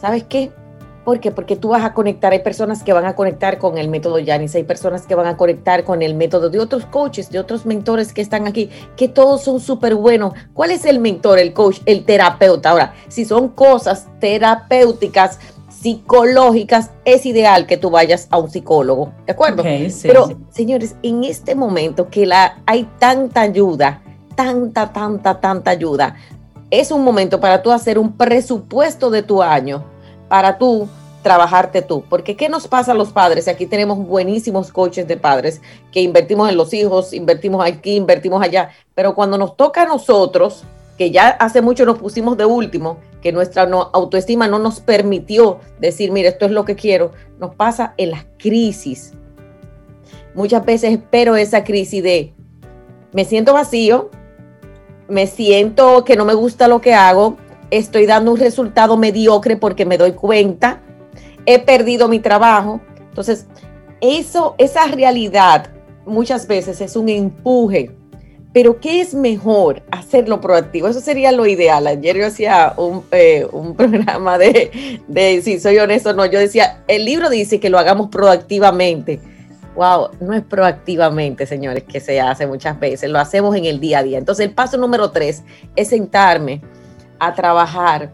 [0.00, 0.50] ¿Sabes qué?
[1.04, 1.32] ¿Por qué?
[1.32, 4.54] Porque tú vas a conectar, hay personas que van a conectar con el método Yanis,
[4.54, 8.14] hay personas que van a conectar con el método de otros coaches, de otros mentores
[8.14, 10.32] que están aquí, que todos son súper buenos.
[10.54, 12.70] ¿Cuál es el mentor, el coach, el terapeuta?
[12.70, 15.38] Ahora, si son cosas terapéuticas,
[15.80, 19.62] psicológicas, es ideal que tú vayas a un psicólogo, ¿de acuerdo?
[20.02, 24.02] Pero, señores, en este momento que la, hay tanta ayuda,
[24.34, 26.16] tanta, tanta, tanta ayuda,
[26.70, 29.84] es un momento para tú hacer un presupuesto de tu año,
[30.28, 30.86] para tú
[31.22, 32.04] trabajarte tú.
[32.08, 33.48] Porque ¿qué nos pasa a los padres?
[33.48, 35.60] Aquí tenemos buenísimos coaches de padres
[35.92, 40.62] que invertimos en los hijos, invertimos aquí, invertimos allá, pero cuando nos toca a nosotros,
[40.98, 46.12] que ya hace mucho nos pusimos de último, que nuestra autoestima no nos permitió decir,
[46.12, 49.12] mire, esto es lo que quiero, nos pasa en las crisis.
[50.34, 52.34] Muchas veces espero esa crisis de,
[53.12, 54.10] me siento vacío,
[55.08, 57.36] me siento que no me gusta lo que hago,
[57.70, 60.80] estoy dando un resultado mediocre porque me doy cuenta,
[61.46, 62.80] he perdido mi trabajo.
[63.08, 63.46] Entonces,
[64.00, 65.70] eso, esa realidad
[66.06, 67.96] muchas veces es un empuje
[68.52, 69.82] pero ¿qué es mejor?
[69.92, 70.88] Hacerlo proactivo.
[70.88, 71.86] Eso sería lo ideal.
[71.86, 73.46] Ayer yo hacía un, eh,
[73.76, 77.78] programa de, de, si soy honesto o no, yo decía, el libro dice que lo
[77.78, 79.20] hagamos proactivamente.
[79.76, 84.00] wow, no es proactivamente, señores, que se hace muchas veces, lo hacemos en el día
[84.00, 84.18] a día.
[84.18, 85.44] Entonces, el paso número tres
[85.76, 86.60] es sentarme
[87.20, 88.10] a trabajar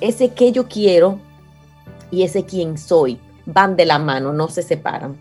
[0.00, 1.18] ese que yo quiero
[2.10, 3.18] y ese quién soy.
[3.46, 5.16] Van de la mano, no se separan.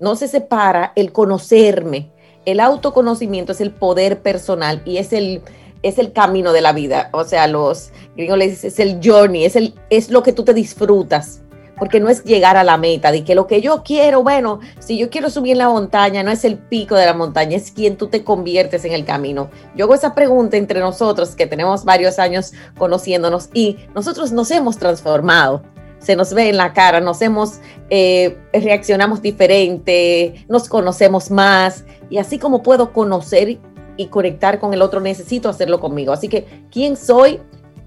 [0.00, 2.11] No se separa el conocerme.
[2.44, 5.42] El autoconocimiento es el poder personal y es el,
[5.82, 7.08] es el camino de la vida.
[7.12, 10.44] O sea, los gringos le dicen, es el journey, es, el, es lo que tú
[10.44, 11.42] te disfrutas
[11.82, 14.96] porque no es llegar a la meta, de que lo que yo quiero, bueno, si
[14.98, 18.06] yo quiero subir la montaña, no es el pico de la montaña, es quien tú
[18.06, 19.50] te conviertes en el camino.
[19.74, 24.78] Yo hago esa pregunta entre nosotros, que tenemos varios años conociéndonos y nosotros nos hemos
[24.78, 25.64] transformado.
[26.02, 32.18] Se nos ve en la cara, nos hemos, eh, reaccionamos diferente, nos conocemos más y
[32.18, 33.58] así como puedo conocer
[33.96, 36.12] y conectar con el otro, necesito hacerlo conmigo.
[36.12, 37.40] Así que, ¿quién soy?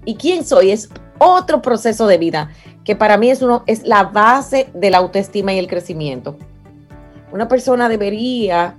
[0.04, 0.88] Y quién soy es
[1.18, 2.50] otro proceso de vida
[2.84, 6.36] que para mí es, uno, es la base de la autoestima y el crecimiento.
[7.32, 8.76] Una persona debería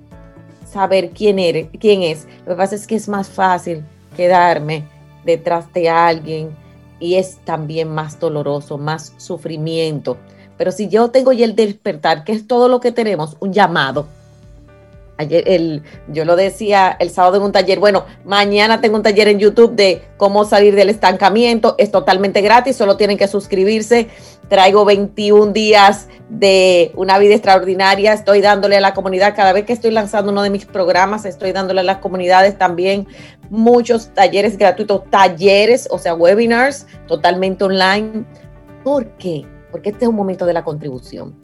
[0.66, 2.26] saber quién, eres, quién es.
[2.46, 3.84] Lo que pasa es que es más fácil
[4.16, 4.86] quedarme
[5.26, 6.56] detrás de alguien
[7.00, 10.18] y es también más doloroso, más sufrimiento.
[10.58, 14.08] Pero si yo tengo ya el despertar, que es todo lo que tenemos, un llamado,
[15.20, 19.28] Ayer, el, yo lo decía el sábado en un taller, bueno, mañana tengo un taller
[19.28, 24.10] en YouTube de cómo salir del estancamiento, es totalmente gratis, solo tienen que suscribirse.
[24.48, 29.74] Traigo 21 días de una vida extraordinaria, estoy dándole a la comunidad, cada vez que
[29.74, 33.08] estoy lanzando uno de mis programas, estoy dándole a las comunidades también
[33.50, 38.26] muchos talleres gratuitos, talleres, o sea, webinars totalmente online.
[38.84, 39.46] ¿Por qué?
[39.72, 41.36] Porque este es un momento de la contribución.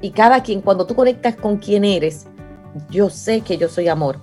[0.00, 2.26] Y cada quien, cuando tú conectas con quien eres,
[2.90, 4.18] yo sé que yo soy amor,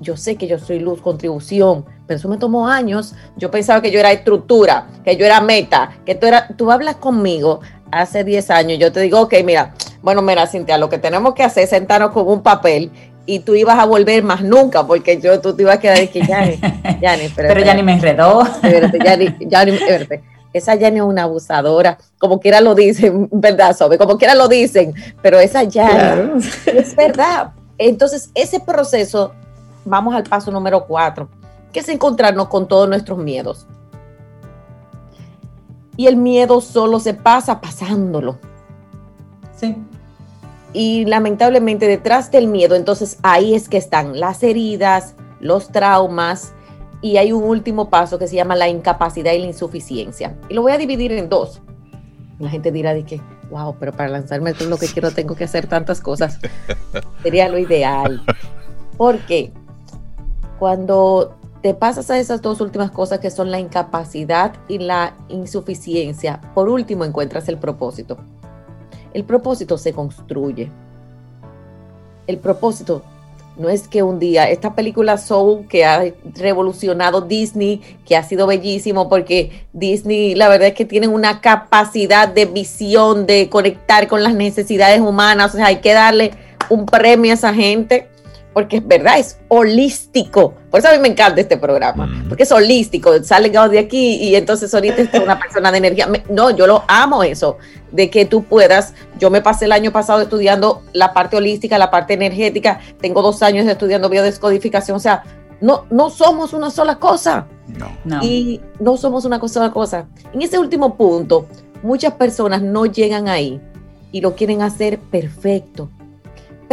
[0.00, 3.14] yo sé que yo soy luz, contribución, pero eso me tomó años.
[3.36, 6.96] Yo pensaba que yo era estructura, que yo era meta, que tú, era, tú hablas
[6.96, 9.72] conmigo hace 10 años, yo te digo, ok, mira,
[10.02, 12.90] bueno, mira, Cintia, lo que tenemos que hacer es sentarnos con un papel
[13.24, 16.08] y tú ibas a volver más nunca, porque yo tú te ibas a quedar y
[16.08, 16.44] que ya,
[17.00, 18.42] ya, pero, pero ya ni me enredó.
[19.04, 19.78] ya, ni,
[20.52, 23.98] esa ya es una abusadora, como quiera lo dicen, ¿verdad, Sobe?
[23.98, 26.30] Como quiera lo dicen, pero esa ya
[26.66, 27.52] es verdad.
[27.78, 29.32] Entonces, ese proceso,
[29.84, 31.28] vamos al paso número cuatro,
[31.72, 33.66] que es encontrarnos con todos nuestros miedos.
[35.96, 38.38] Y el miedo solo se pasa pasándolo.
[39.56, 39.76] Sí.
[40.72, 46.52] Y lamentablemente detrás del miedo, entonces ahí es que están las heridas, los traumas,
[47.00, 50.36] y hay un último paso que se llama la incapacidad y la insuficiencia.
[50.48, 51.60] Y lo voy a dividir en dos.
[52.38, 53.20] La gente dirá de que,
[53.50, 56.38] wow, pero para lanzarme todo lo que quiero tengo que hacer tantas cosas.
[57.22, 58.22] Sería lo ideal.
[58.96, 59.52] Porque
[60.58, 66.40] cuando te pasas a esas dos últimas cosas que son la incapacidad y la insuficiencia,
[66.54, 68.18] por último encuentras el propósito.
[69.12, 70.70] El propósito se construye.
[72.26, 73.02] El propósito
[73.56, 78.46] no es que un día, esta película Soul que ha revolucionado Disney, que ha sido
[78.46, 84.22] bellísimo porque Disney la verdad es que tienen una capacidad de visión, de conectar con
[84.22, 86.32] las necesidades humanas, o sea, hay que darle
[86.68, 88.08] un premio a esa gente
[88.54, 90.54] porque es verdad, es holístico.
[90.70, 92.28] Por eso a mí me encanta este programa, mm.
[92.28, 93.22] porque es holístico.
[93.22, 96.08] Sale de aquí y entonces ahorita es una persona de energía.
[96.30, 97.58] No, yo lo amo eso,
[97.90, 98.94] de que tú puedas.
[99.18, 102.80] Yo me pasé el año pasado estudiando la parte holística, la parte energética.
[103.00, 104.96] Tengo dos años estudiando biodescodificación.
[104.96, 105.24] O sea,
[105.60, 107.46] no, no somos una sola cosa.
[108.04, 108.22] No.
[108.22, 110.06] Y no somos una sola cosa.
[110.32, 111.48] En ese último punto,
[111.82, 113.60] muchas personas no llegan ahí
[114.12, 115.90] y lo quieren hacer perfecto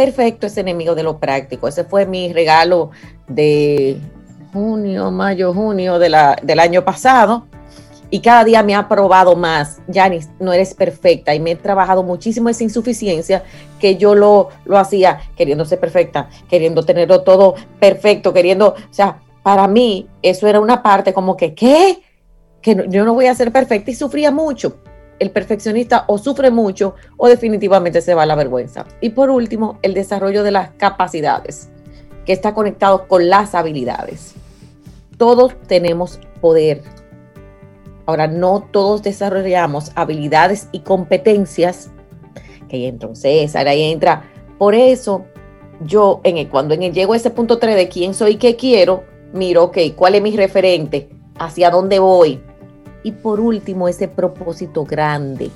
[0.04, 1.68] perfecto es enemigo de lo práctico.
[1.68, 2.90] Ese fue mi regalo
[3.28, 3.98] de
[4.52, 7.46] junio, mayo, junio del año pasado.
[8.10, 11.34] Y cada día me ha probado más, Janis, no eres perfecta.
[11.34, 13.44] Y me he trabajado muchísimo esa insuficiencia
[13.78, 19.20] que yo lo, lo hacía queriendo ser perfecta, queriendo tenerlo todo perfecto, queriendo, o sea,
[19.42, 21.54] para mí eso era una parte como que.
[21.54, 24.76] Que yo no voy a ser perfecta y sufría mucho
[25.22, 28.86] el perfeccionista o sufre mucho o definitivamente se va a la vergüenza.
[29.00, 31.70] Y por último, el desarrollo de las capacidades,
[32.26, 34.34] que está conectado con las habilidades.
[35.16, 36.82] Todos tenemos poder.
[38.06, 41.90] Ahora, no todos desarrollamos habilidades y competencias,
[42.68, 44.24] que ahí César, ahí entra.
[44.58, 45.24] Por eso,
[45.80, 48.56] yo, en cuando en el, llego a ese punto 3 de quién soy y qué
[48.56, 51.10] quiero, miro, ok, ¿cuál es mi referente?
[51.38, 52.42] ¿Hacia dónde voy?
[53.02, 55.50] Y por último, ese propósito grande,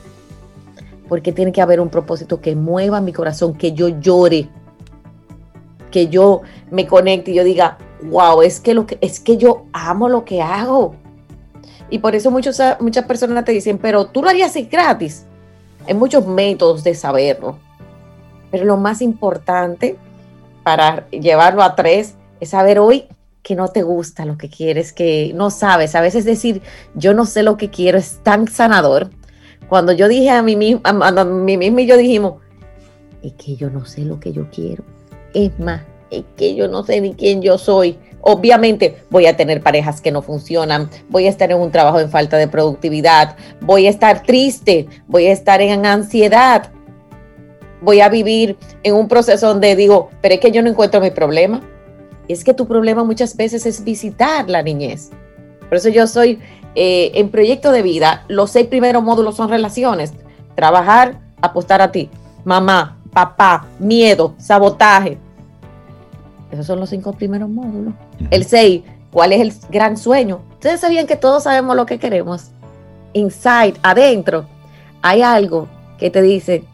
[1.08, 4.48] porque tiene que haber un propósito que mueva mi corazón, que yo llore,
[5.90, 9.66] que yo me conecte y yo diga, wow, es que, lo que, es que yo
[9.72, 10.96] amo lo que hago.
[11.88, 15.24] Y por eso muchos, muchas personas te dicen, pero tú lo harías gratis.
[15.86, 17.58] Hay muchos métodos de saberlo.
[18.50, 19.96] Pero lo más importante
[20.64, 23.06] para llevarlo a tres es saber hoy
[23.46, 25.94] que no te gusta lo que quieres, que no sabes.
[25.94, 26.62] A veces decir,
[26.96, 29.10] yo no sé lo que quiero es tan sanador.
[29.68, 32.42] Cuando yo dije a mí mismo, a, mí mismo y yo dijimos,
[33.22, 34.82] es que yo no sé lo que yo quiero.
[35.32, 37.96] Es más, es que yo no sé ni quién yo soy.
[38.20, 42.10] Obviamente voy a tener parejas que no funcionan, voy a estar en un trabajo en
[42.10, 46.72] falta de productividad, voy a estar triste, voy a estar en ansiedad,
[47.80, 51.12] voy a vivir en un proceso donde digo, pero es que yo no encuentro mi
[51.12, 51.60] problema.
[52.28, 55.10] Es que tu problema muchas veces es visitar la niñez.
[55.68, 56.40] Por eso yo soy
[56.74, 60.12] eh, en proyecto de vida, los seis primeros módulos son relaciones.
[60.54, 62.10] Trabajar, apostar a ti.
[62.44, 65.18] Mamá, papá, miedo, sabotaje.
[66.50, 67.94] Esos son los cinco primeros módulos.
[68.30, 70.40] El seis, ¿cuál es el gran sueño?
[70.52, 72.50] Ustedes sabían que todos sabemos lo que queremos.
[73.12, 74.46] Inside, adentro,
[75.02, 75.68] hay algo
[75.98, 76.64] que te dice,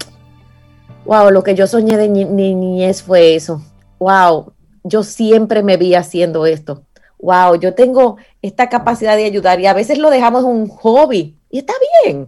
[1.05, 3.63] wow, lo que yo soñé de niñez fue eso.
[3.99, 4.52] Wow,
[4.85, 6.83] yo siempre me vi haciendo esto.
[7.19, 11.59] Wow, yo tengo esta capacidad de ayudar y a veces lo dejamos un hobby y
[11.59, 11.75] está
[12.05, 12.27] bien,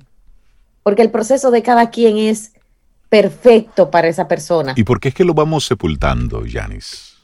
[0.82, 2.52] porque el proceso de cada quien es
[3.08, 4.74] perfecto para esa persona.
[4.76, 7.16] ¿Y por qué es que lo vamos sepultando, Yanis?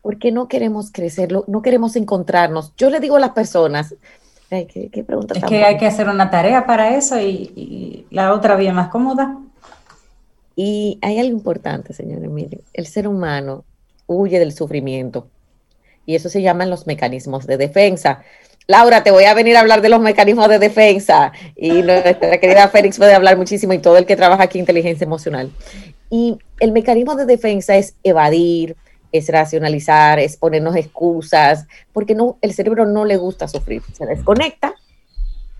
[0.00, 2.72] Porque no queremos crecerlo, no queremos encontrarnos.
[2.76, 3.94] Yo le digo a las personas,
[4.48, 8.56] ¿qué, pregunta es que hay que hacer una tarea para eso y, y la otra
[8.56, 9.36] vía más cómoda.
[10.56, 12.60] Y hay algo importante, señor Emilio.
[12.72, 13.64] El ser humano
[14.10, 15.28] huye del sufrimiento.
[16.04, 18.22] Y eso se llaman los mecanismos de defensa.
[18.66, 21.32] Laura, te voy a venir a hablar de los mecanismos de defensa.
[21.56, 25.04] Y nuestra querida Félix puede hablar muchísimo y todo el que trabaja aquí en inteligencia
[25.04, 25.52] emocional.
[26.10, 28.76] Y el mecanismo de defensa es evadir,
[29.12, 33.82] es racionalizar, es ponernos excusas, porque no, el cerebro no le gusta sufrir.
[33.92, 34.74] Se desconecta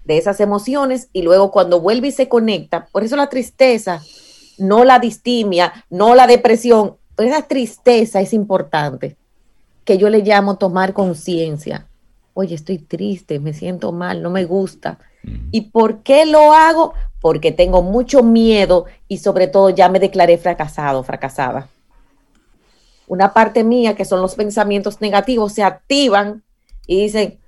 [0.05, 4.03] de esas emociones y luego cuando vuelve y se conecta, por eso la tristeza
[4.59, 9.17] no la distimia, no la depresión, esa tristeza es importante,
[9.85, 11.87] que yo le llamo tomar conciencia.
[12.35, 14.99] Oye, estoy triste, me siento mal, no me gusta.
[15.51, 16.95] ¿Y por qué lo hago?
[17.21, 21.69] Porque tengo mucho miedo y sobre todo ya me declaré fracasado, fracasada.
[23.09, 26.43] Una parte mía, que son los pensamientos negativos, se activan
[26.87, 27.39] y dicen,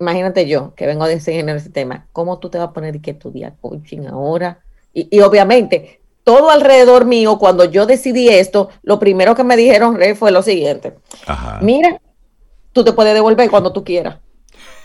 [0.00, 3.12] imagínate yo, que vengo de enseñar ese tema, ¿cómo tú te vas a poner que
[3.12, 4.60] estudiar coaching ahora?
[4.92, 9.94] Y, y, obviamente todo alrededor mío, cuando yo decidí esto, lo primero que me dijeron,
[9.94, 10.94] Rey, fue lo siguiente.
[11.62, 12.00] Mira,
[12.72, 14.16] tú te puedes devolver cuando tú quieras.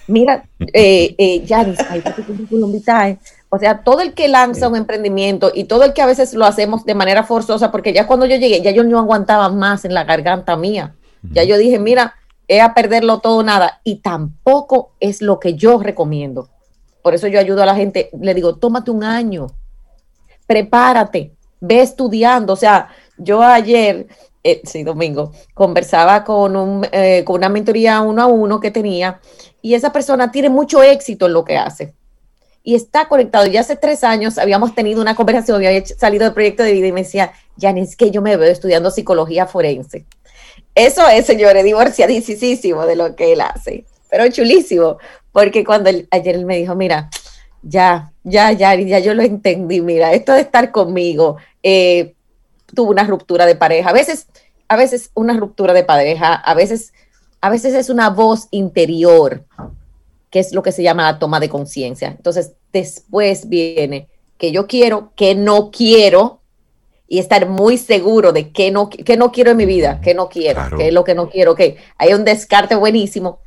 [0.06, 1.44] Mira, eh, eh,
[3.50, 6.46] o sea, todo el que lanza un emprendimiento y todo el que a veces lo
[6.46, 9.96] hacemos de manera forzosa, porque ya cuando yo llegué, ya yo no aguantaba más en
[9.96, 10.94] la garganta mía.
[11.24, 12.14] Ya yo dije, mira,
[12.48, 13.82] es a perderlo todo nada.
[13.84, 16.50] Y tampoco es lo que yo recomiendo.
[17.02, 19.48] Por eso yo ayudo a la gente, le digo, tómate un año,
[20.48, 22.54] prepárate, ve estudiando.
[22.54, 24.08] O sea, yo ayer,
[24.44, 29.20] eh, sí, domingo, conversaba con, un, eh, con una mentoría uno a uno que tenía
[29.62, 31.94] y esa persona tiene mucho éxito en lo que hace.
[32.64, 33.48] Y está conectado.
[33.48, 36.92] Ya hace tres años habíamos tenido una conversación, había salido del proyecto de vida y
[36.92, 40.06] me decía, es que yo me veo estudiando psicología forense.
[40.76, 44.98] Eso es, señores, divorciadísimo de lo que él hace, pero chulísimo,
[45.32, 47.10] porque cuando ayer él me dijo, mira,
[47.62, 52.16] ya, ya, ya, ya yo lo entendí, mira, esto de estar conmigo, eh,
[52.74, 54.28] tuvo una ruptura de pareja, a veces,
[54.68, 56.94] a veces una ruptura de pareja, a veces,
[57.42, 59.46] a veces es una voz interior,
[60.30, 62.08] que es lo que se llama la toma de conciencia.
[62.08, 64.08] Entonces, después viene
[64.38, 66.42] que yo quiero, que no quiero,
[67.12, 70.30] y estar muy seguro de que no, que no quiero en mi vida, que no
[70.30, 73.40] quiero, que es lo que no quiero, que hay un descarte buenísimo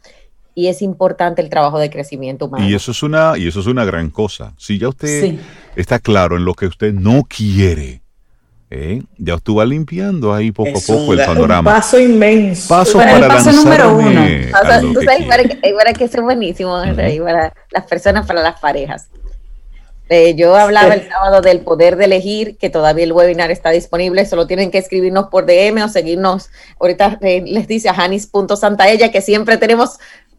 [0.55, 2.67] y es importante el trabajo de crecimiento humano.
[2.67, 4.55] Y eso es una, y eso es una gran cosa.
[4.57, 5.37] Si ya usted
[5.77, 8.03] está claro en lo que usted no quiere,
[8.71, 9.03] ¿eh?
[9.19, 11.71] ya usted va limpiando ahí poco a poco el panorama.
[11.71, 12.69] Un paso inmenso.
[12.69, 14.21] Paso para el paso número uno.
[14.93, 19.09] tú sabes, para que, para que es buenísimo, para las personas, para las parejas.
[20.11, 24.27] Eh, yo hablaba el sábado del poder de elegir, que todavía el webinar está disponible,
[24.27, 26.51] solo tienen que escribirnos por DM o seguirnos.
[26.79, 29.99] Ahorita eh, les dice a janis.santaella que siempre tenemos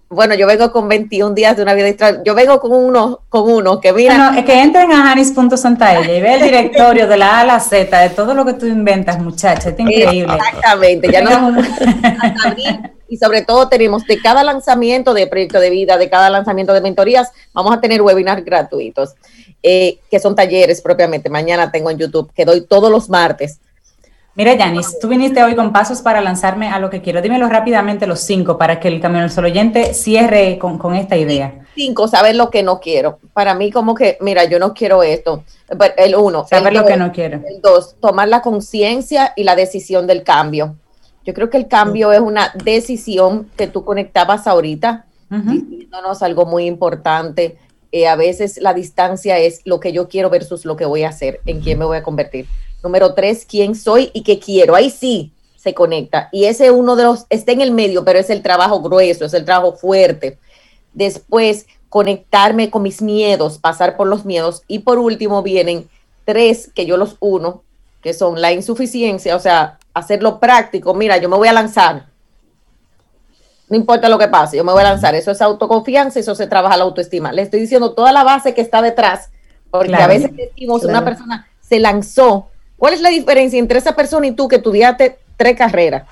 [0.10, 2.24] bueno, yo vengo con 21 días de una vida extra.
[2.24, 4.18] Yo vengo con uno, con uno que mira.
[4.18, 7.60] No, es que entren a Janis.santaella y ve el directorio de la A a la
[7.60, 9.70] Z, de todo lo que tú inventas, muchacha.
[9.70, 10.36] Es increíble.
[10.36, 11.12] Exactamente.
[11.12, 11.56] Ya no,
[13.08, 16.82] y sobre todo tenemos de cada lanzamiento de proyecto de vida, de cada lanzamiento de
[16.82, 19.16] mentorías, vamos a tener webinars gratuitos,
[19.62, 21.30] eh, que son talleres propiamente.
[21.30, 23.60] Mañana tengo en YouTube, que doy todos los martes
[24.38, 27.22] Mira, Yanis, tú viniste hoy con pasos para lanzarme a lo que quiero.
[27.22, 31.66] Dímelo rápidamente los cinco para que el Camino del Sol oyente cierre con, esta idea.
[31.74, 33.20] Cinco, saber lo que no quiero.
[33.32, 35.46] Para mí, como que, mira, yo no quiero esto.
[35.96, 36.46] El uno.
[36.50, 37.42] Saber lo que no quiero.
[37.48, 40.76] El dos, tomar la conciencia y la decisión del cambio.
[41.24, 46.66] Yo creo que el cambio es una decisión que tú conectabas ahorita, diciéndonos algo muy
[46.66, 47.58] importante.
[47.94, 51.10] Eh, a veces la distancia es lo que yo quiero versus lo que voy a
[51.10, 52.48] hacer, en quién me voy a convertir.
[52.86, 54.76] Número tres, quién soy y qué quiero.
[54.76, 56.30] Ahí sí se conecta.
[56.32, 59.34] Y ese uno de los, está en el medio, pero es el trabajo grueso, es
[59.34, 60.38] el trabajo fuerte.
[60.94, 64.62] Después, conectarme con mis miedos, pasar por los miedos.
[64.68, 65.90] Y por último, vienen
[66.26, 67.64] tres que yo los uno,
[68.04, 70.94] que son la insuficiencia, o sea, hacerlo práctico.
[70.94, 72.06] Mira, yo me voy a lanzar.
[73.68, 75.16] No importa lo que pase, yo me voy a lanzar.
[75.16, 77.32] Eso es autoconfianza, eso se trabaja la autoestima.
[77.32, 79.32] Le estoy diciendo toda la base que está detrás,
[79.72, 84.28] porque a veces decimos, una persona se lanzó, ¿Cuál es la diferencia entre esa persona
[84.28, 86.04] y tú que estudiaste tres carreras?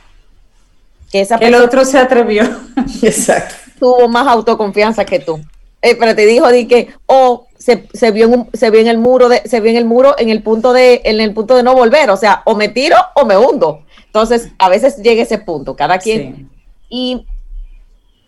[1.11, 2.43] Que esa el otro se atrevió.
[3.01, 3.55] Exacto.
[3.79, 5.39] Tuvo más autoconfianza que tú.
[5.81, 9.27] Eh, pero te dijo de que, o se, vio en se vio en el muro
[9.29, 11.75] de, se vio en el muro en el punto de, en el punto de no
[11.75, 12.09] volver.
[12.09, 13.83] O sea, o me tiro o me hundo.
[14.05, 16.49] Entonces, a veces llega ese punto, cada quien.
[16.89, 17.25] Y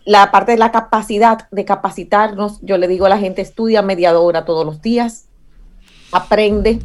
[0.04, 4.44] la parte de la capacidad de capacitarnos, yo le digo a la gente, estudia mediadora
[4.44, 5.26] todos los días,
[6.12, 6.78] aprende,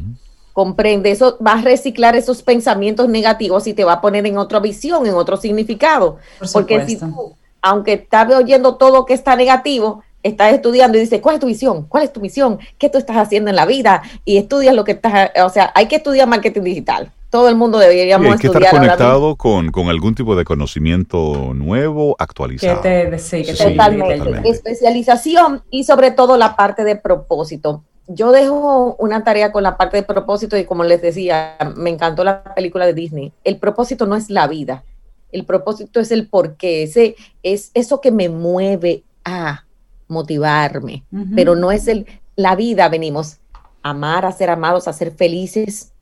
[0.52, 4.60] comprende, eso va a reciclar esos pensamientos negativos y te va a poner en otra
[4.60, 6.18] visión, en otro significado.
[6.52, 11.36] Porque si tú, aunque estás oyendo todo que está negativo, estás estudiando y dices, ¿cuál
[11.36, 11.86] es tu visión?
[11.88, 12.58] ¿Cuál es tu misión?
[12.78, 14.02] ¿Qué tú estás haciendo en la vida?
[14.24, 17.10] Y estudias lo que estás, o sea, hay que estudiar marketing digital.
[17.30, 22.76] Todo el mundo deberíamos hay que estar conectado con, algún tipo de conocimiento nuevo, actualizado.
[22.76, 24.48] totalmente.
[24.50, 29.98] Especialización y sobre todo la parte de propósito yo dejo una tarea con la parte
[29.98, 33.32] de propósito y como les decía, me encantó la película de Disney.
[33.44, 34.84] El propósito no es la vida,
[35.30, 39.64] el propósito es el porqué, ese, es eso que me mueve a
[40.08, 41.04] motivarme,
[41.34, 42.06] pero no es el,
[42.36, 43.38] la vida, venimos
[43.82, 45.92] a amar, a ser amados, a ser felices,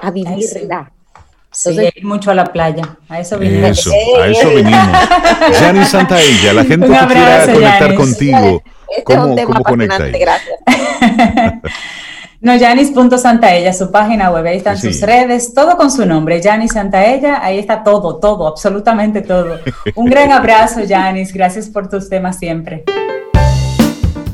[0.00, 0.92] a vivirla.
[1.50, 2.96] Sí, ir mucho a la playa.
[3.08, 3.86] A eso vinimos.
[4.20, 4.98] a eso vinimos.
[5.52, 8.62] Santa Santaella, la gente que quiera conectar contigo,
[8.96, 10.60] este ¿cómo, ¿cómo conecta Gracias.
[12.40, 17.44] no, Yanis.santaella, su página web, ahí están sus redes, todo con su nombre, Yanis Santaella,
[17.44, 19.58] ahí está todo, todo, absolutamente todo.
[19.94, 22.84] Un gran abrazo, Yanis, gracias por tus temas siempre.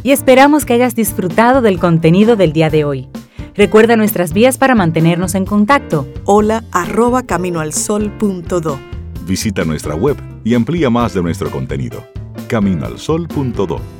[0.02, 3.08] Y esperamos que hayas disfrutado del contenido del día de hoy.
[3.54, 6.06] Recuerda nuestras vías para mantenernos en contacto.
[6.24, 8.78] Hola arroba caminoalsol.do.
[9.26, 12.02] Visita nuestra web y amplía más de nuestro contenido.
[12.48, 13.99] Caminoalsol.do.